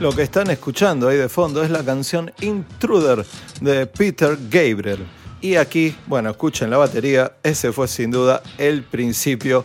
Lo 0.00 0.10
que 0.16 0.22
están 0.22 0.50
escuchando 0.50 1.06
ahí 1.06 1.16
de 1.16 1.28
fondo 1.28 1.62
es 1.62 1.70
la 1.70 1.84
canción 1.84 2.32
Intruder 2.40 3.24
de 3.60 3.86
Peter 3.86 4.36
Gabriel. 4.50 5.19
Y 5.40 5.56
aquí, 5.56 5.96
bueno, 6.06 6.30
escuchen 6.30 6.70
la 6.70 6.76
batería, 6.76 7.32
ese 7.42 7.72
fue 7.72 7.88
sin 7.88 8.10
duda 8.10 8.42
el 8.58 8.82
principio 8.82 9.64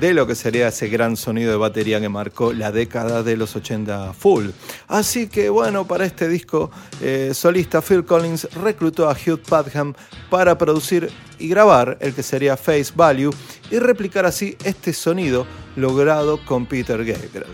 de 0.00 0.12
lo 0.12 0.26
que 0.26 0.34
sería 0.34 0.68
ese 0.68 0.88
gran 0.88 1.16
sonido 1.16 1.50
de 1.50 1.56
batería 1.56 2.00
que 2.00 2.08
marcó 2.08 2.52
la 2.52 2.72
década 2.72 3.22
de 3.22 3.36
los 3.36 3.54
80 3.54 4.12
full. 4.12 4.48
Así 4.88 5.28
que 5.28 5.48
bueno, 5.48 5.86
para 5.86 6.04
este 6.04 6.28
disco 6.28 6.70
eh, 7.00 7.32
solista 7.32 7.80
Phil 7.80 8.04
Collins 8.04 8.48
reclutó 8.54 9.08
a 9.08 9.12
Hugh 9.12 9.40
Padgham 9.40 9.94
para 10.30 10.58
producir 10.58 11.10
y 11.38 11.48
grabar 11.48 11.96
el 12.00 12.14
que 12.14 12.22
sería 12.22 12.56
Face 12.56 12.92
Value 12.94 13.30
y 13.70 13.78
replicar 13.78 14.26
así 14.26 14.56
este 14.64 14.92
sonido 14.92 15.46
logrado 15.76 16.44
con 16.44 16.66
Peter 16.66 16.98
Gabriel. 17.04 17.46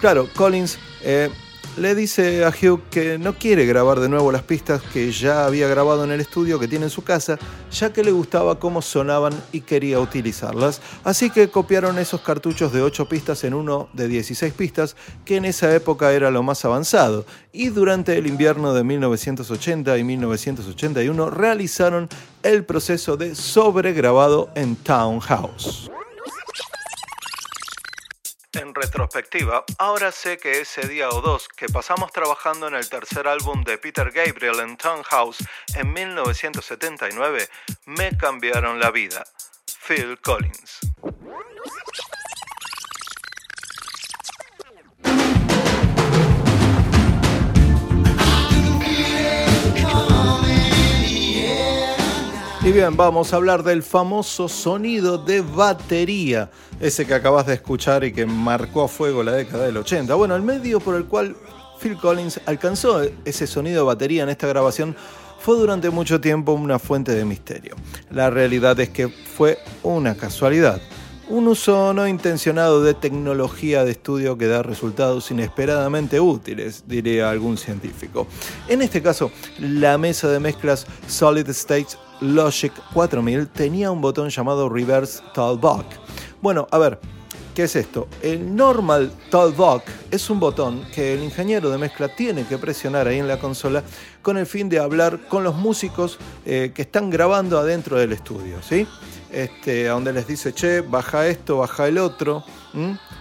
Claro, 0.00 0.28
Collins 0.34 0.78
eh, 1.02 1.30
le 1.76 1.94
dice 1.94 2.44
a 2.44 2.48
Hugh 2.48 2.80
que 2.90 3.18
no 3.18 3.34
quiere 3.34 3.66
grabar 3.66 4.00
de 4.00 4.08
nuevo 4.08 4.32
las 4.32 4.42
pistas 4.42 4.80
que 4.82 5.12
ya 5.12 5.44
había 5.44 5.68
grabado 5.68 6.04
en 6.04 6.10
el 6.10 6.20
estudio 6.20 6.58
que 6.58 6.68
tiene 6.68 6.86
en 6.86 6.90
su 6.90 7.04
casa, 7.04 7.38
ya 7.70 7.92
que 7.92 8.02
le 8.02 8.12
gustaba 8.12 8.58
cómo 8.58 8.80
sonaban 8.80 9.34
y 9.52 9.60
quería 9.60 10.00
utilizarlas. 10.00 10.80
Así 11.04 11.28
que 11.28 11.48
copiaron 11.48 11.98
esos 11.98 12.22
cartuchos 12.22 12.72
de 12.72 12.80
8 12.80 13.08
pistas 13.08 13.44
en 13.44 13.52
uno 13.52 13.88
de 13.92 14.08
16 14.08 14.54
pistas, 14.54 14.96
que 15.24 15.36
en 15.36 15.44
esa 15.44 15.74
época 15.74 16.12
era 16.12 16.30
lo 16.30 16.42
más 16.42 16.64
avanzado. 16.64 17.26
Y 17.52 17.68
durante 17.68 18.16
el 18.16 18.26
invierno 18.26 18.72
de 18.72 18.82
1980 18.82 19.98
y 19.98 20.04
1981 20.04 21.30
realizaron 21.30 22.08
el 22.42 22.64
proceso 22.64 23.16
de 23.16 23.34
sobregrabado 23.34 24.50
en 24.54 24.76
Townhouse. 24.76 25.90
Retrospectiva, 28.86 29.64
ahora 29.78 30.12
sé 30.12 30.38
que 30.38 30.60
ese 30.60 30.86
día 30.86 31.08
o 31.08 31.20
dos 31.20 31.48
que 31.48 31.66
pasamos 31.66 32.12
trabajando 32.12 32.68
en 32.68 32.76
el 32.76 32.88
tercer 32.88 33.26
álbum 33.26 33.64
de 33.64 33.78
Peter 33.78 34.12
Gabriel 34.12 34.60
en 34.60 34.76
Townhouse 34.76 35.38
en 35.74 35.92
1979 35.92 37.48
me 37.86 38.16
cambiaron 38.16 38.78
la 38.78 38.92
vida. 38.92 39.24
Phil 39.84 40.16
Collins. 40.20 40.78
Bien, 52.76 52.94
vamos 52.94 53.32
a 53.32 53.36
hablar 53.36 53.62
del 53.62 53.82
famoso 53.82 54.50
sonido 54.50 55.16
de 55.16 55.40
batería, 55.40 56.50
ese 56.78 57.06
que 57.06 57.14
acabas 57.14 57.46
de 57.46 57.54
escuchar 57.54 58.04
y 58.04 58.12
que 58.12 58.26
marcó 58.26 58.82
a 58.82 58.88
fuego 58.88 59.22
la 59.22 59.32
década 59.32 59.64
del 59.64 59.78
80. 59.78 60.14
Bueno, 60.14 60.36
el 60.36 60.42
medio 60.42 60.78
por 60.78 60.94
el 60.94 61.06
cual 61.06 61.34
Phil 61.80 61.96
Collins 61.96 62.38
alcanzó 62.44 63.00
ese 63.24 63.46
sonido 63.46 63.78
de 63.78 63.86
batería 63.86 64.24
en 64.24 64.28
esta 64.28 64.46
grabación 64.46 64.94
fue 65.40 65.56
durante 65.56 65.88
mucho 65.88 66.20
tiempo 66.20 66.52
una 66.52 66.78
fuente 66.78 67.14
de 67.14 67.24
misterio. 67.24 67.76
La 68.10 68.28
realidad 68.28 68.78
es 68.78 68.90
que 68.90 69.08
fue 69.08 69.58
una 69.82 70.14
casualidad. 70.14 70.78
Un 71.30 71.48
uso 71.48 71.94
no 71.94 72.06
intencionado 72.06 72.82
de 72.82 72.92
tecnología 72.92 73.84
de 73.84 73.92
estudio 73.92 74.36
que 74.36 74.48
da 74.48 74.62
resultados 74.62 75.30
inesperadamente 75.30 76.20
útiles, 76.20 76.84
diría 76.86 77.30
algún 77.30 77.56
científico. 77.56 78.26
En 78.68 78.82
este 78.82 79.00
caso, 79.00 79.32
la 79.58 79.96
mesa 79.96 80.28
de 80.28 80.40
mezclas 80.40 80.86
Solid 81.08 81.48
State 81.48 81.96
Logic 82.20 82.72
4000 82.92 83.48
tenía 83.48 83.90
un 83.90 84.00
botón 84.00 84.28
llamado 84.28 84.68
Reverse 84.68 85.22
Talkback. 85.34 85.86
Bueno, 86.40 86.66
a 86.70 86.78
ver, 86.78 87.00
¿Qué 87.56 87.62
es 87.62 87.74
esto? 87.74 88.06
El 88.20 88.54
Normal 88.54 89.10
Talkback 89.30 89.90
es 90.10 90.28
un 90.28 90.38
botón 90.38 90.84
que 90.94 91.14
el 91.14 91.24
ingeniero 91.24 91.70
de 91.70 91.78
mezcla 91.78 92.06
tiene 92.14 92.44
que 92.44 92.58
presionar 92.58 93.08
ahí 93.08 93.18
en 93.18 93.26
la 93.26 93.38
consola 93.38 93.82
con 94.20 94.36
el 94.36 94.44
fin 94.44 94.68
de 94.68 94.78
hablar 94.78 95.20
con 95.26 95.42
los 95.42 95.54
músicos 95.54 96.18
eh, 96.44 96.72
que 96.74 96.82
están 96.82 97.08
grabando 97.08 97.58
adentro 97.58 97.96
del 97.96 98.12
estudio, 98.12 98.60
¿sí? 98.62 98.86
Este, 99.30 99.88
a 99.88 99.92
donde 99.92 100.12
les 100.12 100.26
dice, 100.26 100.52
che, 100.52 100.82
baja 100.82 101.26
esto, 101.28 101.56
baja 101.56 101.88
el 101.88 101.96
otro, 101.96 102.44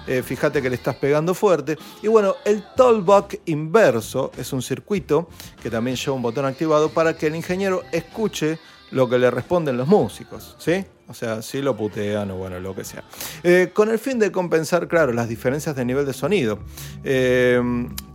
eh, 0.05 0.21
fíjate 0.21 0.61
que 0.61 0.69
le 0.69 0.75
estás 0.75 0.97
pegando 0.97 1.33
fuerte. 1.33 1.77
Y 2.03 2.09
bueno, 2.09 2.35
el 2.43 2.61
talkback 2.75 3.39
inverso 3.45 4.31
es 4.37 4.51
un 4.51 4.61
circuito 4.61 5.29
que 5.63 5.69
también 5.69 5.95
lleva 5.95 6.13
un 6.13 6.21
botón 6.21 6.43
activado 6.43 6.89
para 6.89 7.15
que 7.15 7.27
el 7.27 7.37
ingeniero 7.37 7.83
escuche 7.93 8.59
lo 8.95 9.09
que 9.09 9.19
le 9.19 9.29
responden 9.29 9.75
los 9.75 9.89
músicos, 9.89 10.55
¿sí? 10.57 10.85
O 11.09 11.13
sea, 11.13 11.41
si 11.41 11.61
lo 11.61 11.75
putean 11.75 12.31
o 12.31 12.37
bueno, 12.37 12.61
lo 12.61 12.73
que 12.73 12.85
sea. 12.85 13.03
Eh, 13.43 13.71
con 13.73 13.91
el 13.91 13.99
fin 13.99 14.19
de 14.19 14.31
compensar, 14.31 14.87
claro, 14.87 15.11
las 15.11 15.27
diferencias 15.27 15.75
de 15.75 15.83
nivel 15.83 16.05
de 16.05 16.13
sonido. 16.13 16.59
Eh, 17.03 17.61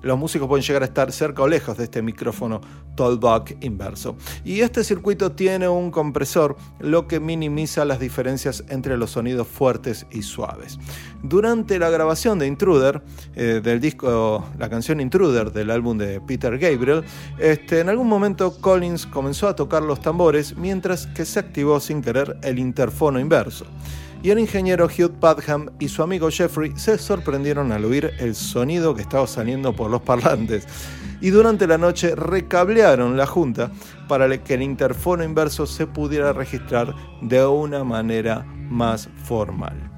los 0.00 0.18
músicos 0.18 0.48
pueden 0.48 0.64
llegar 0.64 0.82
a 0.82 0.86
estar 0.86 1.12
cerca 1.12 1.42
o 1.42 1.48
lejos 1.48 1.76
de 1.76 1.84
este 1.84 2.00
micrófono 2.00 2.62
talkback 2.96 3.62
inverso. 3.62 4.16
Y 4.42 4.60
este 4.60 4.82
circuito 4.82 5.32
tiene 5.32 5.68
un 5.68 5.90
compresor, 5.90 6.56
lo 6.78 7.06
que 7.06 7.20
minimiza 7.20 7.84
las 7.84 8.00
diferencias 8.00 8.64
entre 8.70 8.96
los 8.96 9.10
sonidos 9.10 9.46
fuertes 9.46 10.06
y 10.10 10.22
suaves. 10.22 10.78
Durante 11.22 11.78
la 11.78 11.90
grabación 11.90 12.38
de 12.38 12.46
Intruder, 12.46 13.02
eh, 13.34 13.60
del 13.62 13.80
disco, 13.80 14.48
la 14.58 14.70
canción 14.70 15.00
Intruder 15.00 15.52
del 15.52 15.70
álbum 15.70 15.98
de 15.98 16.20
Peter 16.20 16.58
Gabriel, 16.58 17.04
este, 17.38 17.80
en 17.80 17.90
algún 17.90 18.08
momento 18.08 18.58
Collins 18.60 19.06
comenzó 19.06 19.46
a 19.48 19.54
tocar 19.54 19.82
los 19.82 20.00
tambores 20.00 20.56
mientras 20.56 21.06
que 21.08 21.24
se 21.24 21.38
activó 21.38 21.78
sin 21.78 22.00
querer 22.00 22.38
el 22.42 22.58
interfono 22.58 23.20
inverso 23.20 23.66
y 24.22 24.30
el 24.30 24.38
ingeniero 24.38 24.86
Hugh 24.86 25.12
Padham 25.18 25.70
y 25.78 25.88
su 25.88 26.02
amigo 26.02 26.30
Jeffrey 26.30 26.72
se 26.76 26.98
sorprendieron 26.98 27.72
al 27.72 27.84
oír 27.84 28.12
el 28.18 28.34
sonido 28.34 28.94
que 28.94 29.02
estaba 29.02 29.26
saliendo 29.26 29.74
por 29.74 29.90
los 29.90 30.02
parlantes 30.02 30.66
y 31.20 31.30
durante 31.30 31.66
la 31.66 31.78
noche 31.78 32.14
recablearon 32.14 33.16
la 33.16 33.26
junta 33.26 33.70
para 34.08 34.42
que 34.42 34.54
el 34.54 34.62
interfono 34.62 35.24
inverso 35.24 35.66
se 35.66 35.86
pudiera 35.86 36.32
registrar 36.32 36.94
de 37.20 37.44
una 37.46 37.84
manera 37.84 38.44
más 38.68 39.08
formal. 39.24 39.89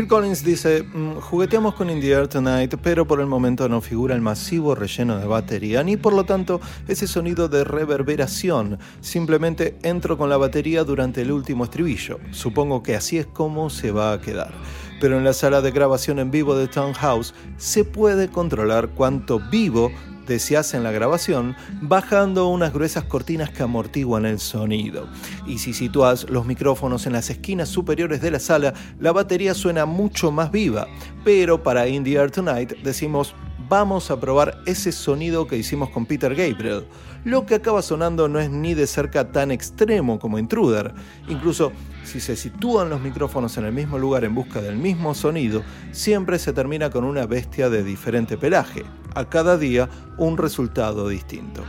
Phil 0.00 0.08
Collins 0.08 0.42
dice, 0.42 0.82
mm, 0.82 1.16
jugueteamos 1.16 1.74
con 1.74 1.90
In 1.90 2.00
the 2.00 2.10
Air 2.10 2.26
Tonight, 2.26 2.74
pero 2.82 3.06
por 3.06 3.20
el 3.20 3.26
momento 3.26 3.68
no 3.68 3.82
figura 3.82 4.14
el 4.14 4.22
masivo 4.22 4.74
relleno 4.74 5.18
de 5.18 5.26
batería, 5.26 5.82
ni 5.82 5.98
por 5.98 6.14
lo 6.14 6.24
tanto 6.24 6.58
ese 6.88 7.06
sonido 7.06 7.50
de 7.50 7.64
reverberación. 7.64 8.78
Simplemente 9.02 9.76
entro 9.82 10.16
con 10.16 10.30
la 10.30 10.38
batería 10.38 10.84
durante 10.84 11.20
el 11.20 11.30
último 11.30 11.64
estribillo. 11.64 12.18
Supongo 12.30 12.82
que 12.82 12.96
así 12.96 13.18
es 13.18 13.26
como 13.26 13.68
se 13.68 13.92
va 13.92 14.14
a 14.14 14.20
quedar. 14.22 14.54
Pero 15.02 15.18
en 15.18 15.24
la 15.24 15.34
sala 15.34 15.60
de 15.60 15.70
grabación 15.70 16.18
en 16.18 16.30
vivo 16.30 16.56
de 16.56 16.66
Townhouse 16.66 17.34
se 17.58 17.84
puede 17.84 18.28
controlar 18.28 18.88
cuánto 18.88 19.38
vivo 19.50 19.92
se 20.38 20.56
hace 20.56 20.76
en 20.76 20.84
la 20.84 20.92
grabación 20.92 21.56
bajando 21.80 22.48
unas 22.48 22.72
gruesas 22.72 23.04
cortinas 23.04 23.50
que 23.50 23.62
amortiguan 23.62 24.26
el 24.26 24.38
sonido. 24.38 25.08
Y 25.46 25.58
si 25.58 25.72
sitúas 25.72 26.28
los 26.30 26.46
micrófonos 26.46 27.06
en 27.06 27.14
las 27.14 27.30
esquinas 27.30 27.68
superiores 27.68 28.20
de 28.20 28.30
la 28.30 28.38
sala, 28.38 28.74
la 28.98 29.12
batería 29.12 29.54
suena 29.54 29.86
mucho 29.86 30.30
más 30.30 30.50
viva. 30.50 30.86
Pero 31.24 31.62
para 31.62 31.88
In 31.88 32.04
the 32.04 32.12
Air 32.12 32.30
Tonight 32.30 32.72
decimos 32.82 33.34
vamos 33.70 34.10
a 34.10 34.18
probar 34.18 34.58
ese 34.66 34.90
sonido 34.90 35.46
que 35.46 35.56
hicimos 35.56 35.90
con 35.90 36.04
Peter 36.04 36.34
Gabriel. 36.34 36.86
Lo 37.24 37.46
que 37.46 37.54
acaba 37.54 37.82
sonando 37.82 38.28
no 38.28 38.40
es 38.40 38.50
ni 38.50 38.74
de 38.74 38.88
cerca 38.88 39.30
tan 39.30 39.52
extremo 39.52 40.18
como 40.18 40.40
Intruder. 40.40 40.92
Incluso 41.28 41.70
si 42.02 42.18
se 42.18 42.34
sitúan 42.34 42.90
los 42.90 43.00
micrófonos 43.00 43.56
en 43.58 43.66
el 43.66 43.72
mismo 43.72 43.96
lugar 43.96 44.24
en 44.24 44.34
busca 44.34 44.60
del 44.60 44.76
mismo 44.76 45.14
sonido, 45.14 45.62
siempre 45.92 46.40
se 46.40 46.52
termina 46.52 46.90
con 46.90 47.04
una 47.04 47.26
bestia 47.26 47.70
de 47.70 47.84
diferente 47.84 48.36
pelaje. 48.36 48.82
A 49.14 49.24
cada 49.28 49.56
día 49.56 49.88
un 50.18 50.36
resultado 50.36 51.08
distinto. 51.08 51.62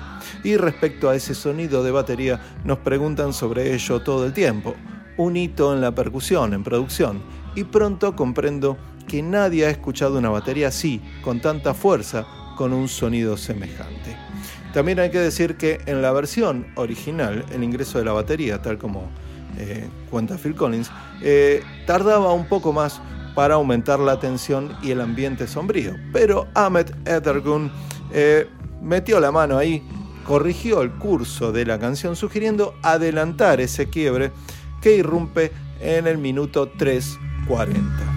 Y 0.43 0.57
respecto 0.57 1.09
a 1.09 1.15
ese 1.15 1.35
sonido 1.35 1.83
de 1.83 1.91
batería, 1.91 2.41
nos 2.63 2.79
preguntan 2.79 3.33
sobre 3.33 3.73
ello 3.73 4.01
todo 4.01 4.25
el 4.25 4.33
tiempo. 4.33 4.75
Un 5.17 5.37
hito 5.37 5.73
en 5.73 5.81
la 5.81 5.93
percusión, 5.93 6.53
en 6.53 6.63
producción. 6.63 7.21
Y 7.55 7.63
pronto 7.65 8.15
comprendo 8.15 8.77
que 9.07 9.21
nadie 9.21 9.65
ha 9.65 9.69
escuchado 9.69 10.17
una 10.17 10.29
batería 10.29 10.69
así, 10.69 11.01
con 11.21 11.41
tanta 11.41 11.73
fuerza, 11.73 12.25
con 12.55 12.73
un 12.73 12.87
sonido 12.87 13.37
semejante. 13.37 14.15
También 14.73 14.99
hay 14.99 15.11
que 15.11 15.19
decir 15.19 15.57
que 15.57 15.81
en 15.85 16.01
la 16.01 16.11
versión 16.11 16.67
original, 16.75 17.45
el 17.51 17.63
ingreso 17.63 17.99
de 17.99 18.05
la 18.05 18.13
batería, 18.13 18.61
tal 18.61 18.77
como 18.77 19.09
eh, 19.57 19.89
cuenta 20.09 20.37
Phil 20.37 20.55
Collins, 20.55 20.89
eh, 21.21 21.61
tardaba 21.85 22.31
un 22.33 22.47
poco 22.47 22.71
más 22.71 23.01
para 23.35 23.55
aumentar 23.55 23.99
la 23.99 24.19
tensión 24.19 24.75
y 24.81 24.91
el 24.91 25.01
ambiente 25.01 25.47
sombrío. 25.47 25.95
Pero 26.11 26.47
Ahmed 26.53 26.91
Ethergun 27.05 27.71
eh, 28.11 28.47
metió 28.81 29.19
la 29.19 29.31
mano 29.31 29.57
ahí, 29.57 29.83
corrigió 30.25 30.81
el 30.81 30.91
curso 30.91 31.51
de 31.51 31.65
la 31.65 31.79
canción, 31.79 32.15
sugiriendo 32.15 32.75
adelantar 32.81 33.61
ese 33.61 33.89
quiebre 33.89 34.31
que 34.81 34.95
irrumpe 34.95 35.51
en 35.79 36.07
el 36.07 36.17
minuto 36.17 36.71
3.40. 36.73 38.11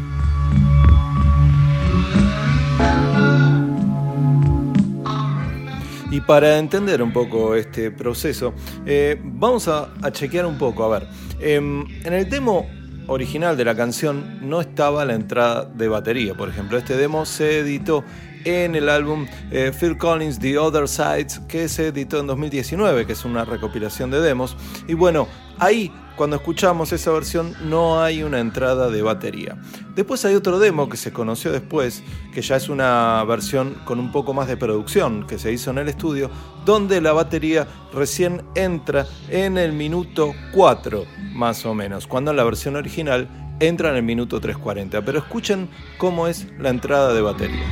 Y 6.15 6.21
para 6.21 6.59
entender 6.59 7.03
un 7.03 7.13
poco 7.13 7.57
este 7.57 7.91
proceso, 7.91 8.55
eh, 8.87 9.21
vamos 9.21 9.67
a, 9.67 9.91
chequear 10.13 10.47
un 10.47 10.57
poco. 10.57 10.85
A 10.85 11.01
ver, 11.01 11.09
em, 11.41 11.85
en 12.05 12.13
el 12.13 12.31
demo 12.31 12.69
original 13.07 13.57
de 13.57 13.65
la 13.65 13.75
canción 13.75 14.49
no 14.49 14.61
estaba 14.61 15.05
la 15.05 15.15
entrada 15.15 15.65
de 15.65 15.89
batería, 15.89 16.35
por 16.35 16.49
ejemplo. 16.49 16.79
Este 16.79 16.97
demo 16.97 17.27
se 17.27 17.61
editó 17.61 18.05
en 18.45 18.75
el 18.75 18.89
álbum 18.89 19.27
eh, 19.51 19.73
Phil 19.79 19.97
Collins 19.97 20.39
The 20.39 20.59
Other 20.59 20.89
Sides 20.89 21.41
que 21.49 21.69
se 21.69 21.89
editó 21.89 22.21
en 22.21 22.27
2019, 22.27 23.07
que 23.07 23.13
es 23.13 23.25
una 23.25 23.45
recopilación 23.45 24.11
de 24.11 24.21
demos. 24.21 24.57
Y 24.89 24.95
bueno, 24.95 25.29
ahí 25.59 25.93
cuando 26.17 26.37
escuchamos 26.37 26.93
esa 26.93 27.11
versión 27.11 27.55
no 27.69 28.01
hay 28.01 28.23
una 28.23 28.39
entrada 28.39 28.89
de 28.89 29.03
batería. 29.03 29.57
Después 29.97 30.25
hay 30.25 30.35
otro 30.35 30.59
demo 30.59 30.89
que 30.89 30.97
se 30.97 31.13
conoció 31.13 31.51
después, 31.51 32.03
que 32.33 32.41
ya 32.41 32.57
es 32.57 32.69
una 32.69 33.25
versión 33.25 33.75
con 33.85 33.99
un 33.99 34.13
poco 34.13 34.33
más 34.33 34.47
de 34.47 34.57
producción 34.57 35.27
que 35.27 35.39
se 35.39 35.53
hizo 35.53 35.71
en 35.71 35.79
el 35.79 35.89
estudio, 35.89 36.31
donde 36.65 37.01
la 37.01 37.13
batería 37.13 37.67
recién 37.93 38.43
entra 38.55 39.07
en 39.29 39.59
el 39.59 39.73
minuto 39.73 40.35
4 40.53 41.05
más 41.33 41.67
o 41.67 41.75
menos, 41.75 42.07
cuando 42.07 42.31
en 42.31 42.37
la 42.37 42.45
versión 42.45 42.77
original 42.77 43.29
entra 43.67 43.91
en 43.91 43.97
el 43.97 44.03
minuto 44.03 44.41
3.40. 44.41 45.03
Pero 45.05 45.19
escuchen 45.19 45.69
cómo 45.99 46.27
es 46.29 46.47
la 46.59 46.71
entrada 46.71 47.13
de 47.13 47.21
batería. 47.21 47.63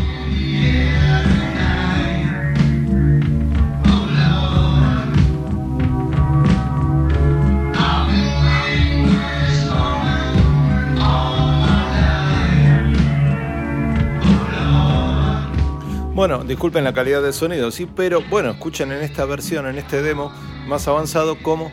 Bueno, 16.14 16.44
disculpen 16.44 16.84
la 16.84 16.92
calidad 16.92 17.20
del 17.20 17.32
sonido, 17.32 17.70
sí, 17.70 17.88
pero 17.96 18.22
bueno, 18.30 18.50
escuchen 18.50 18.92
en 18.92 19.02
esta 19.02 19.24
versión, 19.24 19.66
en 19.66 19.78
este 19.78 20.02
demo 20.02 20.30
más 20.68 20.86
avanzado, 20.86 21.36
como 21.42 21.72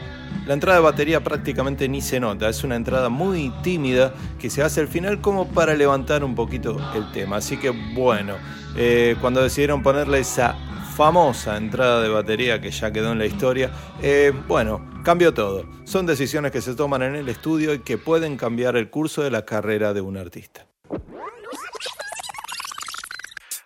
la 0.50 0.56
entrada 0.56 0.80
de 0.80 0.84
batería 0.84 1.24
prácticamente 1.24 1.88
ni 1.88 2.02
se 2.02 2.20
nota. 2.20 2.50
Es 2.50 2.64
una 2.64 2.76
entrada 2.76 3.10
muy 3.10 3.54
tímida 3.62 4.16
que 4.40 4.50
se 4.50 4.64
hace 4.64 4.82
al 4.82 4.88
final 4.88 5.22
como 5.22 5.48
para 5.48 5.76
levantar 5.76 6.24
un 6.24 6.34
poquito 6.34 6.76
el 6.96 7.12
tema. 7.12 7.36
Así 7.36 7.58
que 7.58 7.70
bueno, 7.70 8.34
eh, 8.76 9.16
cuando 9.22 9.44
decidieron 9.44 9.84
ponerle 9.84 10.18
esa 10.18 10.56
famosa 10.96 11.56
entrada 11.56 12.02
de 12.02 12.10
batería 12.10 12.60
que 12.60 12.72
ya 12.72 12.92
quedó 12.92 13.12
en 13.12 13.20
la 13.20 13.28
historia, 13.28 13.70
eh, 14.02 14.34
bueno, 14.48 14.90
cambió 15.04 15.36
todo. 15.36 15.66
Son 15.84 16.08
decisiones 16.08 16.52
que 16.52 16.62
se 16.62 16.74
toman 16.74 17.04
en 17.04 17.16
el 17.16 17.30
estudio 17.30 17.76
y 17.76 17.82
que 17.82 18.00
pueden 18.00 18.36
cambiar 18.36 18.76
el 18.76 18.90
curso 18.90 19.22
de 19.22 19.30
la 19.30 19.46
carrera 19.46 19.94
de 19.94 20.02
un 20.02 20.18
artista. 20.18 20.69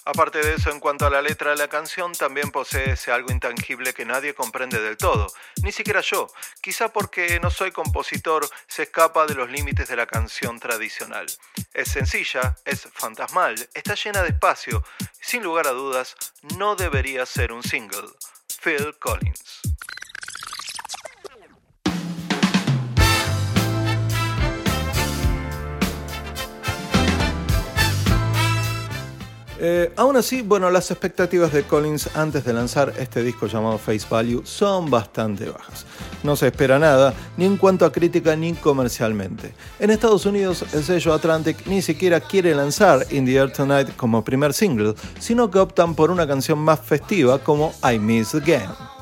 Aparte 0.06 0.40
de 0.40 0.56
eso, 0.56 0.70
en 0.70 0.82
cuanto 0.82 1.06
a 1.06 1.10
la 1.10 1.22
letra 1.22 1.52
de 1.52 1.58
la 1.58 1.70
canción, 1.70 2.12
también 2.12 2.52
posee 2.52 2.92
ese 2.92 3.12
algo 3.12 3.32
intangible 3.32 3.94
que 3.94 4.06
nadie 4.06 4.34
comprende 4.34 4.82
del 4.82 4.98
todo, 4.98 5.28
ni 5.62 5.72
siquiera 5.72 6.02
yo. 6.02 6.28
Quizá 6.62 6.92
porque 6.92 7.40
no 7.40 7.50
soy 7.50 7.72
compositor, 7.72 8.48
se 8.68 8.84
escapa 8.84 9.26
de 9.26 9.36
los 9.36 9.50
límites 9.50 9.88
de 9.88 9.96
la 9.96 10.06
canción 10.06 10.60
tradicional. 10.60 11.28
Es 11.74 11.90
sencilla, 11.90 12.58
es 12.66 12.88
fantasmal, 12.94 13.56
está 13.74 13.96
llena 13.96 14.24
de 14.24 14.30
espacio, 14.30 14.84
sin 15.22 15.42
lugar 15.42 15.68
a 15.68 15.72
dudas, 15.72 16.16
no 16.58 16.76
debería 16.76 17.26
ser 17.26 17.54
un 17.54 17.64
single. 17.64 18.10
Phil 18.62 18.96
Collins. 19.00 19.62
Eh, 29.66 29.94
aún 29.96 30.18
así, 30.18 30.42
bueno, 30.42 30.70
las 30.70 30.92
expectativas 30.92 31.54
de 31.54 31.64
Collins 31.64 32.18
antes 32.18 32.44
de 32.44 32.52
lanzar 32.52 32.92
este 33.00 33.24
disco 33.24 33.48
llamado 33.48 33.78
Face 33.78 34.06
Value 34.10 34.42
son 34.44 34.90
bastante 34.90 35.50
bajas. 35.50 35.86
No 36.22 36.36
se 36.36 36.48
espera 36.48 36.80
nada, 36.80 37.14
ni 37.38 37.46
en 37.46 37.56
cuanto 37.56 37.86
a 37.86 37.92
crítica 37.94 38.36
ni 38.36 38.52
comercialmente. 38.56 39.54
En 39.80 39.90
Estados 39.90 40.26
Unidos, 40.26 40.66
el 40.74 40.84
sello 40.84 41.14
Atlantic 41.14 41.66
ni 41.66 41.82
siquiera 41.82 42.20
quiere 42.20 42.54
lanzar 42.54 43.06
In 43.12 43.26
the 43.26 43.36
Air 43.36 43.54
Tonight 43.54 43.96
como 43.96 44.26
primer 44.26 44.54
single, 44.54 44.96
sino 45.18 45.50
que 45.50 45.60
optan 45.60 45.96
por 45.96 46.12
una 46.12 46.28
canción 46.28 46.60
más 46.60 46.82
festiva 46.82 47.40
como 47.40 47.74
I 47.90 48.00
Miss 48.00 48.36
Again. 48.36 48.93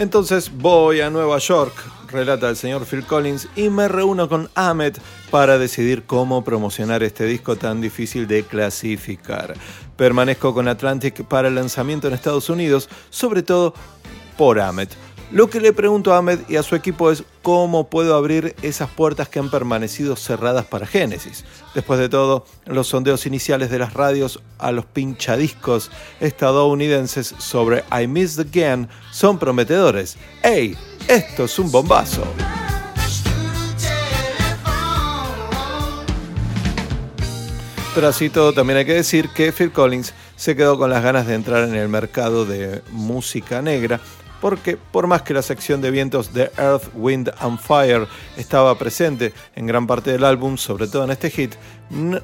Entonces 0.00 0.50
voy 0.50 1.02
a 1.02 1.10
Nueva 1.10 1.36
York, 1.36 1.74
relata 2.10 2.48
el 2.48 2.56
señor 2.56 2.86
Phil 2.86 3.04
Collins, 3.04 3.48
y 3.54 3.68
me 3.68 3.86
reúno 3.86 4.30
con 4.30 4.48
Ahmed 4.54 4.96
para 5.30 5.58
decidir 5.58 6.04
cómo 6.04 6.42
promocionar 6.42 7.02
este 7.02 7.26
disco 7.26 7.56
tan 7.56 7.82
difícil 7.82 8.26
de 8.26 8.42
clasificar. 8.42 9.52
Permanezco 9.98 10.54
con 10.54 10.68
Atlantic 10.68 11.22
para 11.24 11.48
el 11.48 11.54
lanzamiento 11.54 12.08
en 12.08 12.14
Estados 12.14 12.48
Unidos, 12.48 12.88
sobre 13.10 13.42
todo 13.42 13.74
por 14.38 14.58
Ahmed. 14.58 14.88
Lo 15.32 15.48
que 15.48 15.60
le 15.60 15.72
pregunto 15.72 16.12
a 16.12 16.18
Ahmed 16.18 16.40
y 16.48 16.56
a 16.56 16.62
su 16.64 16.74
equipo 16.74 17.08
es 17.12 17.22
cómo 17.42 17.88
puedo 17.88 18.16
abrir 18.16 18.56
esas 18.62 18.90
puertas 18.90 19.28
que 19.28 19.38
han 19.38 19.48
permanecido 19.48 20.16
cerradas 20.16 20.66
para 20.66 20.86
Genesis. 20.86 21.44
Después 21.72 22.00
de 22.00 22.08
todo, 22.08 22.44
los 22.66 22.88
sondeos 22.88 23.26
iniciales 23.26 23.70
de 23.70 23.78
las 23.78 23.94
radios 23.94 24.42
a 24.58 24.72
los 24.72 24.86
pinchadiscos 24.86 25.92
estadounidenses 26.18 27.32
sobre 27.38 27.84
I 27.92 28.08
Missed 28.08 28.44
Again 28.44 28.88
son 29.12 29.38
prometedores. 29.38 30.16
¡Ey! 30.42 30.76
Esto 31.06 31.44
es 31.44 31.58
un 31.60 31.70
bombazo. 31.70 32.24
Pero 37.94 38.08
así 38.08 38.30
todo 38.30 38.52
también 38.52 38.78
hay 38.78 38.84
que 38.84 38.94
decir 38.94 39.28
que 39.28 39.52
Phil 39.52 39.70
Collins 39.70 40.12
se 40.34 40.56
quedó 40.56 40.78
con 40.78 40.90
las 40.90 41.02
ganas 41.02 41.26
de 41.26 41.34
entrar 41.34 41.68
en 41.68 41.74
el 41.74 41.88
mercado 41.88 42.46
de 42.46 42.82
música 42.90 43.62
negra 43.62 44.00
porque 44.40 44.76
por 44.76 45.06
más 45.06 45.22
que 45.22 45.34
la 45.34 45.42
sección 45.42 45.80
de 45.80 45.90
vientos 45.90 46.32
de 46.32 46.50
Earth, 46.56 46.88
Wind 46.94 47.30
and 47.38 47.58
Fire 47.58 48.06
estaba 48.36 48.76
presente 48.78 49.32
en 49.54 49.66
gran 49.66 49.86
parte 49.86 50.12
del 50.12 50.24
álbum, 50.24 50.56
sobre 50.56 50.86
todo 50.86 51.04
en 51.04 51.10
este 51.10 51.30
hit, 51.30 51.54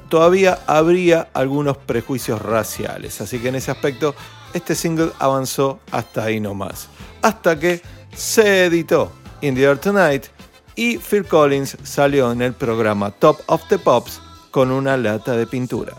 todavía 0.09 0.59
habría 0.67 1.29
algunos 1.33 1.77
prejuicios 1.77 2.41
raciales, 2.41 3.21
así 3.21 3.39
que 3.39 3.49
en 3.49 3.55
ese 3.55 3.71
aspecto 3.71 4.15
este 4.53 4.75
single 4.75 5.11
avanzó 5.19 5.79
hasta 5.91 6.23
ahí 6.23 6.39
nomás, 6.39 6.87
hasta 7.21 7.59
que 7.59 7.81
se 8.15 8.65
editó 8.65 9.11
In 9.41 9.55
the 9.55 9.63
Air 9.63 9.77
Tonight 9.77 10.25
y 10.75 10.97
Phil 10.97 11.25
Collins 11.25 11.77
salió 11.83 12.31
en 12.31 12.41
el 12.41 12.53
programa 12.53 13.11
Top 13.11 13.39
of 13.47 13.61
the 13.67 13.77
Pops 13.77 14.21
con 14.51 14.71
una 14.71 14.95
lata 14.97 15.33
de 15.33 15.45
pintura. 15.45 15.93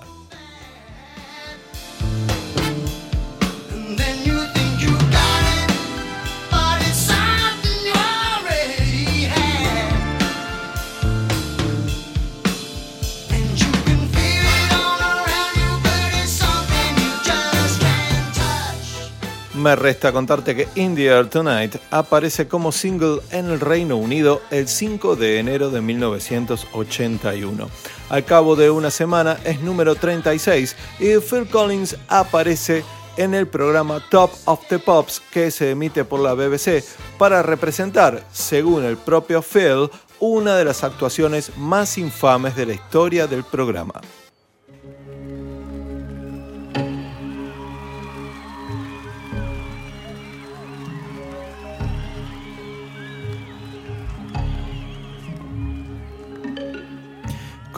Me 19.58 19.74
resta 19.74 20.12
contarte 20.12 20.54
que 20.54 20.68
In 20.76 20.94
the 20.94 21.06
Air 21.06 21.28
Tonight 21.28 21.74
aparece 21.90 22.46
como 22.46 22.70
single 22.70 23.20
en 23.32 23.46
el 23.46 23.58
Reino 23.58 23.96
Unido 23.96 24.40
el 24.52 24.68
5 24.68 25.16
de 25.16 25.40
enero 25.40 25.70
de 25.70 25.80
1981. 25.80 27.68
Al 28.08 28.24
cabo 28.24 28.54
de 28.54 28.70
una 28.70 28.92
semana 28.92 29.36
es 29.44 29.60
número 29.60 29.96
36 29.96 30.76
y 31.00 31.18
Phil 31.18 31.48
Collins 31.50 31.96
aparece 32.06 32.84
en 33.16 33.34
el 33.34 33.48
programa 33.48 34.00
Top 34.10 34.30
of 34.44 34.60
the 34.68 34.78
Pops 34.78 35.20
que 35.32 35.50
se 35.50 35.72
emite 35.72 36.04
por 36.04 36.20
la 36.20 36.34
BBC 36.34 36.84
para 37.18 37.42
representar, 37.42 38.22
según 38.32 38.84
el 38.84 38.96
propio 38.96 39.42
Phil, 39.42 39.90
una 40.20 40.56
de 40.56 40.66
las 40.66 40.84
actuaciones 40.84 41.56
más 41.56 41.98
infames 41.98 42.54
de 42.54 42.66
la 42.66 42.74
historia 42.74 43.26
del 43.26 43.42
programa. 43.42 44.00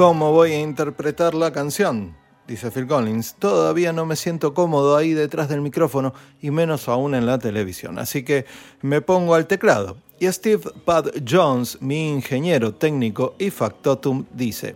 ¿Cómo 0.00 0.32
voy 0.32 0.52
a 0.52 0.60
interpretar 0.62 1.34
la 1.34 1.52
canción? 1.52 2.16
Dice 2.48 2.70
Phil 2.70 2.86
Collins. 2.86 3.34
Todavía 3.38 3.92
no 3.92 4.06
me 4.06 4.16
siento 4.16 4.54
cómodo 4.54 4.96
ahí 4.96 5.12
detrás 5.12 5.50
del 5.50 5.60
micrófono 5.60 6.14
y 6.40 6.50
menos 6.50 6.88
aún 6.88 7.14
en 7.14 7.26
la 7.26 7.38
televisión. 7.38 7.98
Así 7.98 8.22
que 8.22 8.46
me 8.80 9.02
pongo 9.02 9.34
al 9.34 9.46
teclado. 9.46 9.98
Y 10.18 10.26
Steve 10.28 10.62
Pad 10.86 11.08
Jones, 11.28 11.82
mi 11.82 12.08
ingeniero 12.08 12.72
técnico 12.72 13.34
y 13.38 13.50
factotum, 13.50 14.24
dice, 14.32 14.74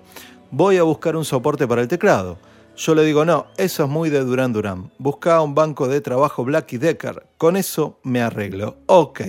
voy 0.51 0.77
a 0.77 0.83
buscar 0.83 1.17
un 1.17 1.25
soporte 1.25 1.67
para 1.67 1.81
el 1.81 1.89
teclado. 1.89 2.37
Yo 2.77 2.95
le 2.95 3.03
digo, 3.03 3.25
no, 3.25 3.47
eso 3.57 3.85
es 3.85 3.89
muy 3.89 4.11
de 4.11 4.21
Duran 4.21 4.53
Duran. 4.53 4.93
Busca 4.99 5.41
un 5.41 5.55
banco 5.55 5.89
de 5.89 6.03
trabajo 6.03 6.45
Black 6.45 6.73
Decker. 6.73 7.27
Con 7.39 7.57
eso 7.57 7.99
me 8.03 8.21
arreglo. 8.21 8.77
Ok. 8.85 9.23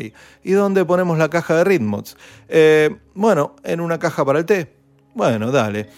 ¿Y 0.44 0.52
dónde 0.52 0.84
ponemos 0.84 1.18
la 1.18 1.30
caja 1.30 1.56
de 1.56 1.64
ritmos? 1.64 2.18
Eh, 2.50 2.98
bueno, 3.14 3.56
en 3.64 3.80
una 3.80 3.98
caja 3.98 4.26
para 4.26 4.40
el 4.40 4.46
té. 4.46 4.75
Bueno, 5.16 5.50
dale. 5.50 5.90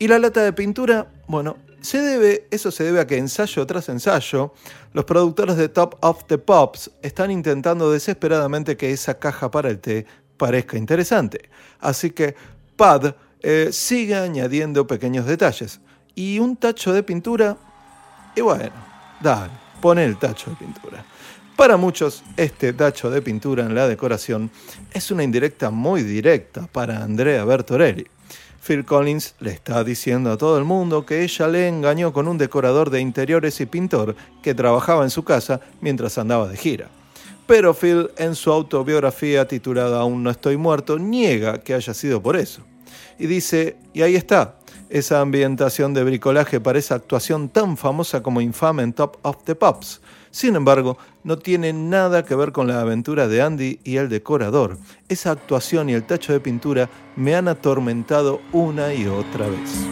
Y 0.00 0.08
la 0.08 0.18
lata 0.18 0.42
de 0.42 0.52
pintura, 0.52 1.06
bueno, 1.28 1.56
se 1.80 2.02
debe, 2.02 2.48
eso 2.50 2.72
se 2.72 2.82
debe 2.82 3.00
a 3.00 3.06
que 3.06 3.16
ensayo 3.16 3.64
tras 3.66 3.88
ensayo, 3.88 4.52
los 4.92 5.04
productores 5.04 5.56
de 5.56 5.68
Top 5.68 5.96
of 6.00 6.24
the 6.24 6.38
Pops 6.38 6.90
están 7.00 7.30
intentando 7.30 7.92
desesperadamente 7.92 8.76
que 8.76 8.90
esa 8.90 9.18
caja 9.18 9.48
para 9.48 9.70
el 9.70 9.78
té 9.78 10.06
parezca 10.36 10.76
interesante. 10.76 11.48
Así 11.78 12.10
que 12.10 12.34
Pad 12.76 13.14
eh, 13.40 13.68
sigue 13.70 14.16
añadiendo 14.16 14.88
pequeños 14.88 15.24
detalles. 15.24 15.80
Y 16.16 16.40
un 16.40 16.56
tacho 16.56 16.92
de 16.92 17.04
pintura, 17.04 17.56
y 18.34 18.40
bueno, 18.40 18.72
dale, 19.20 19.52
pone 19.80 20.04
el 20.04 20.18
tacho 20.18 20.50
de 20.50 20.56
pintura. 20.56 21.04
Para 21.56 21.76
muchos, 21.76 22.24
este 22.36 22.72
tacho 22.72 23.08
de 23.08 23.22
pintura 23.22 23.64
en 23.64 23.76
la 23.76 23.86
decoración 23.86 24.50
es 24.92 25.12
una 25.12 25.22
indirecta 25.22 25.70
muy 25.70 26.02
directa 26.02 26.66
para 26.72 27.04
Andrea 27.04 27.44
Bertorelli. 27.44 28.08
Phil 28.64 28.86
Collins 28.86 29.34
le 29.40 29.50
está 29.50 29.84
diciendo 29.84 30.32
a 30.32 30.38
todo 30.38 30.56
el 30.56 30.64
mundo 30.64 31.04
que 31.04 31.22
ella 31.22 31.48
le 31.48 31.68
engañó 31.68 32.14
con 32.14 32.26
un 32.28 32.38
decorador 32.38 32.88
de 32.88 33.00
interiores 33.00 33.60
y 33.60 33.66
pintor 33.66 34.16
que 34.42 34.54
trabajaba 34.54 35.04
en 35.04 35.10
su 35.10 35.22
casa 35.22 35.60
mientras 35.82 36.16
andaba 36.16 36.48
de 36.48 36.56
gira. 36.56 36.88
Pero 37.46 37.74
Phil, 37.74 38.10
en 38.16 38.34
su 38.34 38.50
autobiografía 38.50 39.46
titulada 39.46 40.00
Aún 40.00 40.22
no 40.22 40.30
estoy 40.30 40.56
muerto, 40.56 40.98
niega 40.98 41.58
que 41.58 41.74
haya 41.74 41.92
sido 41.92 42.22
por 42.22 42.36
eso. 42.36 42.62
Y 43.18 43.26
dice, 43.26 43.76
y 43.92 44.00
ahí 44.00 44.16
está, 44.16 44.56
esa 44.88 45.20
ambientación 45.20 45.92
de 45.92 46.02
bricolaje 46.02 46.58
para 46.58 46.78
esa 46.78 46.94
actuación 46.94 47.50
tan 47.50 47.76
famosa 47.76 48.22
como 48.22 48.40
infame 48.40 48.82
en 48.82 48.94
Top 48.94 49.18
of 49.22 49.44
the 49.44 49.54
Pops. 49.54 50.00
Sin 50.34 50.56
embargo, 50.56 50.98
no 51.22 51.38
tiene 51.38 51.72
nada 51.72 52.24
que 52.24 52.34
ver 52.34 52.50
con 52.50 52.66
la 52.66 52.80
aventura 52.80 53.28
de 53.28 53.40
Andy 53.40 53.78
y 53.84 53.98
el 53.98 54.08
decorador. 54.08 54.78
Esa 55.08 55.30
actuación 55.30 55.88
y 55.88 55.92
el 55.92 56.02
tacho 56.02 56.32
de 56.32 56.40
pintura 56.40 56.90
me 57.14 57.36
han 57.36 57.46
atormentado 57.46 58.40
una 58.52 58.92
y 58.92 59.06
otra 59.06 59.46
vez. 59.46 59.86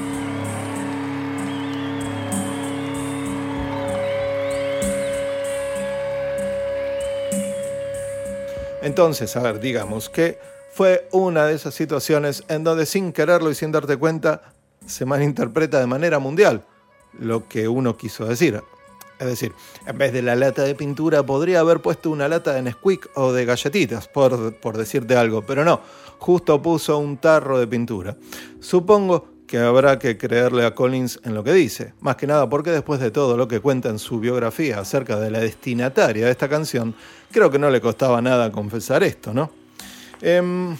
Entonces, 8.82 9.36
a 9.36 9.42
ver, 9.42 9.60
digamos 9.60 10.10
que 10.10 10.40
fue 10.72 11.06
una 11.12 11.46
de 11.46 11.54
esas 11.54 11.72
situaciones 11.72 12.42
en 12.48 12.64
donde 12.64 12.86
sin 12.86 13.12
quererlo 13.12 13.48
y 13.48 13.54
sin 13.54 13.70
darte 13.70 13.96
cuenta 13.96 14.42
se 14.86 15.04
malinterpreta 15.04 15.78
de 15.78 15.86
manera 15.86 16.18
mundial 16.18 16.64
lo 17.16 17.46
que 17.46 17.68
uno 17.68 17.96
quiso 17.96 18.24
decir. 18.24 18.60
Es 19.22 19.28
decir, 19.28 19.52
en 19.86 19.96
vez 19.96 20.12
de 20.12 20.20
la 20.20 20.34
lata 20.34 20.64
de 20.64 20.74
pintura 20.74 21.24
podría 21.24 21.60
haber 21.60 21.80
puesto 21.80 22.10
una 22.10 22.26
lata 22.26 22.52
de 22.54 22.62
Nesquik 22.62 23.08
o 23.14 23.32
de 23.32 23.44
galletitas, 23.44 24.08
por, 24.08 24.56
por 24.56 24.76
decirte 24.76 25.14
algo, 25.14 25.42
pero 25.46 25.64
no, 25.64 25.80
justo 26.18 26.60
puso 26.60 26.98
un 26.98 27.18
tarro 27.18 27.60
de 27.60 27.68
pintura. 27.68 28.16
Supongo 28.58 29.28
que 29.46 29.58
habrá 29.58 30.00
que 30.00 30.18
creerle 30.18 30.66
a 30.66 30.74
Collins 30.74 31.20
en 31.22 31.34
lo 31.34 31.44
que 31.44 31.52
dice, 31.52 31.94
más 32.00 32.16
que 32.16 32.26
nada 32.26 32.48
porque 32.48 32.72
después 32.72 32.98
de 32.98 33.12
todo 33.12 33.36
lo 33.36 33.46
que 33.46 33.60
cuenta 33.60 33.90
en 33.90 34.00
su 34.00 34.18
biografía 34.18 34.80
acerca 34.80 35.20
de 35.20 35.30
la 35.30 35.38
destinataria 35.38 36.24
de 36.24 36.32
esta 36.32 36.48
canción, 36.48 36.92
creo 37.30 37.48
que 37.48 37.60
no 37.60 37.70
le 37.70 37.80
costaba 37.80 38.20
nada 38.20 38.50
confesar 38.50 39.04
esto, 39.04 39.32
¿no? 39.32 39.52
Em, 40.20 40.76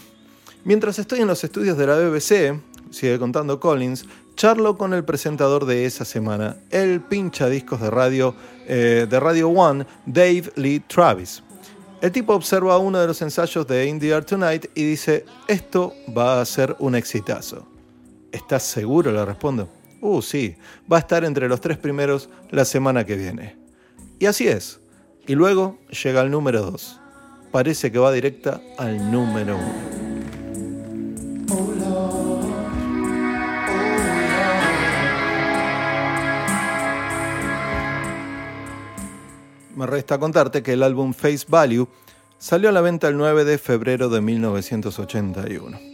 mientras 0.64 0.98
estoy 0.98 1.20
en 1.20 1.28
los 1.28 1.44
estudios 1.44 1.78
de 1.78 1.86
la 1.86 1.96
BBC, 1.96 2.60
sigue 2.90 3.18
contando 3.20 3.60
Collins, 3.60 4.04
charlo 4.34 4.76
con 4.76 4.94
el 4.94 5.04
presentador 5.04 5.66
de 5.66 5.84
esa 5.84 6.04
semana, 6.04 6.56
el 6.70 7.00
pincha 7.00 7.48
discos 7.48 7.80
de 7.80 7.90
radio, 7.90 8.34
eh, 8.66 9.06
de 9.08 9.20
Radio 9.20 9.48
One, 9.48 9.86
Dave 10.06 10.52
Lee 10.56 10.80
Travis. 10.80 11.42
El 12.00 12.10
tipo 12.10 12.34
observa 12.34 12.78
uno 12.78 12.98
de 12.98 13.06
los 13.06 13.22
ensayos 13.22 13.66
de 13.66 13.86
In 13.86 14.00
the 14.00 14.22
Tonight 14.22 14.66
y 14.74 14.84
dice, 14.84 15.24
esto 15.46 15.94
va 16.16 16.40
a 16.40 16.44
ser 16.44 16.74
un 16.80 16.96
exitazo. 16.96 17.66
¿Estás 18.32 18.64
seguro? 18.64 19.12
Le 19.12 19.24
respondo. 19.24 19.68
Uh, 20.00 20.20
sí, 20.20 20.56
va 20.92 20.96
a 20.96 21.00
estar 21.00 21.24
entre 21.24 21.48
los 21.48 21.60
tres 21.60 21.78
primeros 21.78 22.28
la 22.50 22.64
semana 22.64 23.06
que 23.06 23.16
viene. 23.16 23.56
Y 24.18 24.26
así 24.26 24.48
es. 24.48 24.80
Y 25.28 25.36
luego 25.36 25.78
llega 26.02 26.22
el 26.22 26.30
número 26.30 26.62
2. 26.62 27.00
Parece 27.52 27.92
que 27.92 27.98
va 28.00 28.10
directa 28.10 28.60
al 28.78 29.12
número 29.12 29.56
1. 29.56 30.41
Me 39.74 39.86
resta 39.86 40.18
contarte 40.18 40.62
que 40.62 40.74
el 40.74 40.82
álbum 40.82 41.14
Face 41.14 41.46
Value 41.48 41.88
salió 42.38 42.68
a 42.68 42.72
la 42.72 42.82
venta 42.82 43.08
el 43.08 43.16
9 43.16 43.44
de 43.44 43.56
febrero 43.56 44.08
de 44.10 44.20
1981. 44.20 45.92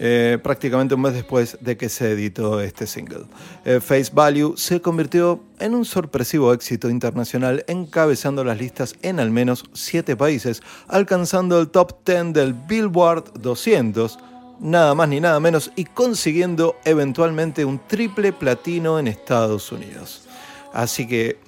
Eh, 0.00 0.38
prácticamente 0.40 0.94
un 0.94 1.00
mes 1.00 1.14
después 1.14 1.58
de 1.60 1.76
que 1.76 1.88
se 1.88 2.12
editó 2.12 2.60
este 2.60 2.86
single. 2.86 3.24
Eh, 3.64 3.80
Face 3.80 4.12
Value 4.14 4.54
se 4.56 4.80
convirtió 4.80 5.42
en 5.58 5.74
un 5.74 5.84
sorpresivo 5.84 6.52
éxito 6.52 6.88
internacional, 6.88 7.64
encabezando 7.66 8.44
las 8.44 8.58
listas 8.58 8.94
en 9.02 9.18
al 9.18 9.32
menos 9.32 9.64
7 9.72 10.16
países, 10.16 10.62
alcanzando 10.86 11.58
el 11.58 11.70
top 11.70 12.04
10 12.06 12.32
del 12.32 12.54
Billboard 12.54 13.32
200, 13.40 14.20
nada 14.60 14.94
más 14.94 15.08
ni 15.08 15.18
nada 15.18 15.40
menos, 15.40 15.72
y 15.74 15.86
consiguiendo 15.86 16.76
eventualmente 16.84 17.64
un 17.64 17.80
triple 17.88 18.32
platino 18.32 19.00
en 19.00 19.08
Estados 19.08 19.72
Unidos. 19.72 20.28
Así 20.72 21.08
que 21.08 21.47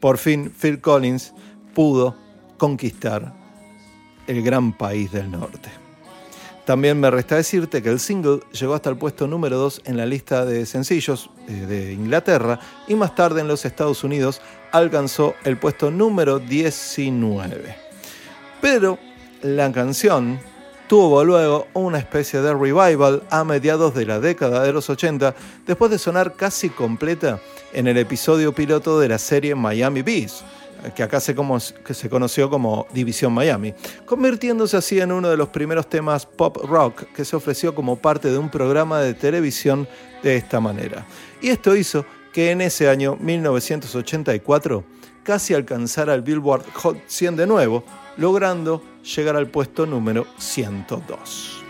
por 0.00 0.18
fin 0.18 0.50
Phil 0.50 0.80
Collins 0.80 1.32
pudo 1.74 2.16
conquistar 2.56 3.32
el 4.26 4.42
gran 4.42 4.72
país 4.76 5.12
del 5.12 5.30
norte. 5.30 5.70
También 6.64 7.00
me 7.00 7.10
resta 7.10 7.36
decirte 7.36 7.82
que 7.82 7.88
el 7.88 7.98
single 7.98 8.40
llegó 8.52 8.74
hasta 8.74 8.90
el 8.90 8.96
puesto 8.96 9.26
número 9.26 9.58
2 9.58 9.82
en 9.86 9.96
la 9.96 10.06
lista 10.06 10.44
de 10.44 10.66
sencillos 10.66 11.30
eh, 11.48 11.52
de 11.52 11.92
Inglaterra 11.92 12.60
y 12.86 12.94
más 12.94 13.14
tarde 13.14 13.40
en 13.40 13.48
los 13.48 13.64
Estados 13.64 14.04
Unidos 14.04 14.40
alcanzó 14.70 15.34
el 15.44 15.56
puesto 15.56 15.90
número 15.90 16.38
19. 16.38 17.74
Pero 18.60 18.98
la 19.42 19.72
canción 19.72 20.38
tuvo 20.86 21.24
luego 21.24 21.66
una 21.72 21.98
especie 21.98 22.40
de 22.40 22.52
revival 22.52 23.24
a 23.30 23.42
mediados 23.42 23.94
de 23.94 24.06
la 24.06 24.20
década 24.20 24.62
de 24.62 24.72
los 24.72 24.90
80 24.90 25.34
después 25.66 25.90
de 25.90 25.98
sonar 25.98 26.34
casi 26.34 26.68
completa 26.68 27.40
en 27.72 27.86
el 27.86 27.96
episodio 27.98 28.54
piloto 28.54 28.98
de 28.98 29.08
la 29.08 29.18
serie 29.18 29.54
Miami 29.54 30.02
Beast, 30.02 30.42
que 30.94 31.02
acá 31.02 31.20
se, 31.20 31.34
como, 31.34 31.58
que 31.84 31.94
se 31.94 32.08
conoció 32.08 32.48
como 32.48 32.86
División 32.92 33.32
Miami, 33.32 33.74
convirtiéndose 34.06 34.76
así 34.76 35.00
en 35.00 35.12
uno 35.12 35.28
de 35.28 35.36
los 35.36 35.48
primeros 35.48 35.88
temas 35.88 36.26
pop 36.26 36.56
rock 36.64 37.04
que 37.14 37.24
se 37.24 37.36
ofreció 37.36 37.74
como 37.74 37.96
parte 37.96 38.30
de 38.30 38.38
un 38.38 38.50
programa 38.50 39.00
de 39.00 39.14
televisión 39.14 39.86
de 40.22 40.36
esta 40.36 40.60
manera. 40.60 41.06
Y 41.40 41.48
esto 41.48 41.76
hizo 41.76 42.04
que 42.32 42.50
en 42.50 42.60
ese 42.60 42.88
año 42.88 43.16
1984 43.20 44.84
casi 45.22 45.54
alcanzara 45.54 46.14
el 46.14 46.22
Billboard 46.22 46.64
Hot 46.74 46.96
100 47.06 47.36
de 47.36 47.46
nuevo, 47.46 47.84
logrando 48.16 48.82
llegar 49.02 49.36
al 49.36 49.48
puesto 49.48 49.86
número 49.86 50.26
102. 50.38 51.64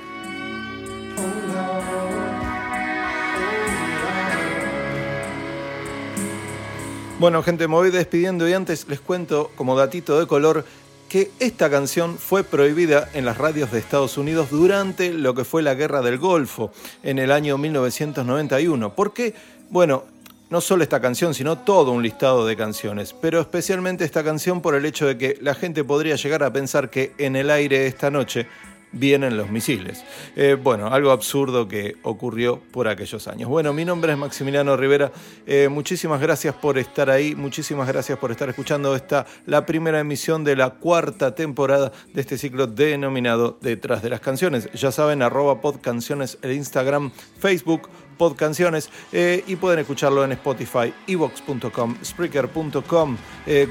Bueno, 7.20 7.42
gente, 7.42 7.68
me 7.68 7.74
voy 7.74 7.90
despidiendo 7.90 8.48
y 8.48 8.54
antes 8.54 8.88
les 8.88 8.98
cuento 8.98 9.50
como 9.54 9.76
datito 9.76 10.18
de 10.18 10.26
color 10.26 10.64
que 11.10 11.30
esta 11.38 11.68
canción 11.68 12.16
fue 12.16 12.44
prohibida 12.44 13.10
en 13.12 13.26
las 13.26 13.36
radios 13.36 13.70
de 13.70 13.78
Estados 13.78 14.16
Unidos 14.16 14.48
durante 14.48 15.12
lo 15.12 15.34
que 15.34 15.44
fue 15.44 15.60
la 15.60 15.74
Guerra 15.74 16.00
del 16.00 16.16
Golfo 16.16 16.72
en 17.02 17.18
el 17.18 17.30
año 17.30 17.58
1991. 17.58 18.94
¿Por 18.94 19.12
qué? 19.12 19.34
Bueno, 19.68 20.04
no 20.48 20.62
solo 20.62 20.82
esta 20.82 21.02
canción, 21.02 21.34
sino 21.34 21.58
todo 21.58 21.92
un 21.92 22.02
listado 22.02 22.46
de 22.46 22.56
canciones, 22.56 23.12
pero 23.12 23.38
especialmente 23.38 24.06
esta 24.06 24.24
canción 24.24 24.62
por 24.62 24.74
el 24.74 24.86
hecho 24.86 25.06
de 25.06 25.18
que 25.18 25.36
la 25.42 25.54
gente 25.54 25.84
podría 25.84 26.16
llegar 26.16 26.42
a 26.42 26.54
pensar 26.54 26.88
que 26.88 27.12
en 27.18 27.36
el 27.36 27.50
aire 27.50 27.86
esta 27.86 28.10
noche 28.10 28.46
vienen 28.93 29.36
los 29.36 29.51
misiles. 29.51 30.05
Eh, 30.36 30.57
bueno, 30.61 30.88
algo 30.88 31.11
absurdo 31.11 31.68
que 31.68 31.97
ocurrió 32.03 32.61
por 32.72 32.88
aquellos 32.88 33.28
años. 33.28 33.49
Bueno, 33.49 33.72
mi 33.72 33.84
nombre 33.84 34.12
es 34.12 34.18
Maximiliano 34.18 34.76
Rivera. 34.76 35.12
Eh, 35.47 35.68
muchísimas 35.68 36.20
gracias 36.20 36.55
por 36.55 36.78
estar 36.78 37.11
ahí. 37.11 37.34
Muchísimas 37.34 37.86
gracias 37.88 38.18
por 38.18 38.30
estar 38.30 38.49
escuchando 38.49 38.95
esta, 38.97 39.26
la 39.47 39.66
primera 39.66 40.01
emisión 40.01 40.45
de 40.45 40.57
la 40.57 40.70
cuarta 40.70 41.34
temporada 41.34 41.93
de 42.12 42.20
este 42.20 42.38
ciclo 42.38 42.66
denominado 42.66 43.59
Detrás 43.61 44.03
de 44.03 44.11
las 44.11 44.20
Canciones. 44.20 44.70
Ya 44.72 44.93
saben, 44.93 45.22
arroba 45.22 45.61
podcanciones 45.61 46.38
el 46.43 46.53
Instagram, 46.53 47.12
Facebook, 47.38 47.88
podcanciones 48.18 48.91
eh, 49.12 49.45
y 49.47 49.57
pueden 49.57 49.78
escucharlo 49.78 50.24
en 50.24 50.32
Spotify, 50.32 50.93
evox.com, 51.07 51.97
spreaker.com, 52.05 53.16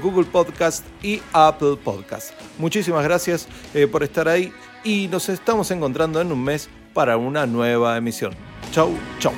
Google 0.02 0.24
Podcast 0.24 0.84
y 1.02 1.22
Apple 1.32 1.76
Podcast. 1.82 2.32
Muchísimas 2.58 3.04
gracias 3.04 3.48
por 3.92 4.02
estar 4.02 4.28
ahí 4.28 4.52
y 4.84 5.08
nos 5.08 5.28
estamos 5.28 5.70
encontrando 5.70 6.20
en 6.20 6.32
un 6.32 6.42
mes 6.42 6.68
para 6.92 7.16
una 7.16 7.46
nueva 7.46 7.96
emisión. 7.96 8.32
Chau, 8.72 8.96
chau. 9.18 9.32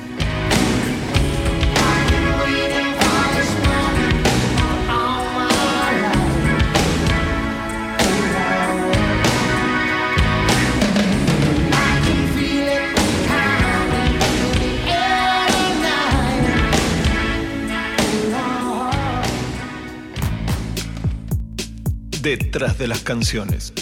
Detrás 22.21 22.77
de 22.77 22.87
las 22.87 23.01
canciones 23.01 23.73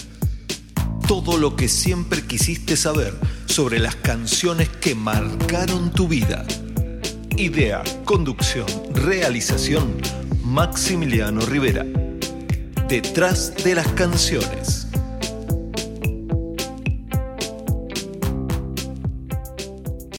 todo 1.08 1.38
lo 1.38 1.56
que 1.56 1.68
siempre 1.68 2.24
quisiste 2.24 2.76
saber 2.76 3.14
sobre 3.45 3.80
las 3.80 3.95
canciones 3.95 4.70
que 4.70 4.95
marcaron 4.95 5.91
tu 5.91 6.08
vida. 6.08 6.45
Idea, 7.38 7.84
conducción, 8.06 8.68
realización, 8.93 9.97
Maximiliano 10.43 11.41
Rivera. 11.41 11.86
Detrás 12.88 13.56
de 13.64 13.76
las 13.76 13.88
canciones. 13.89 14.91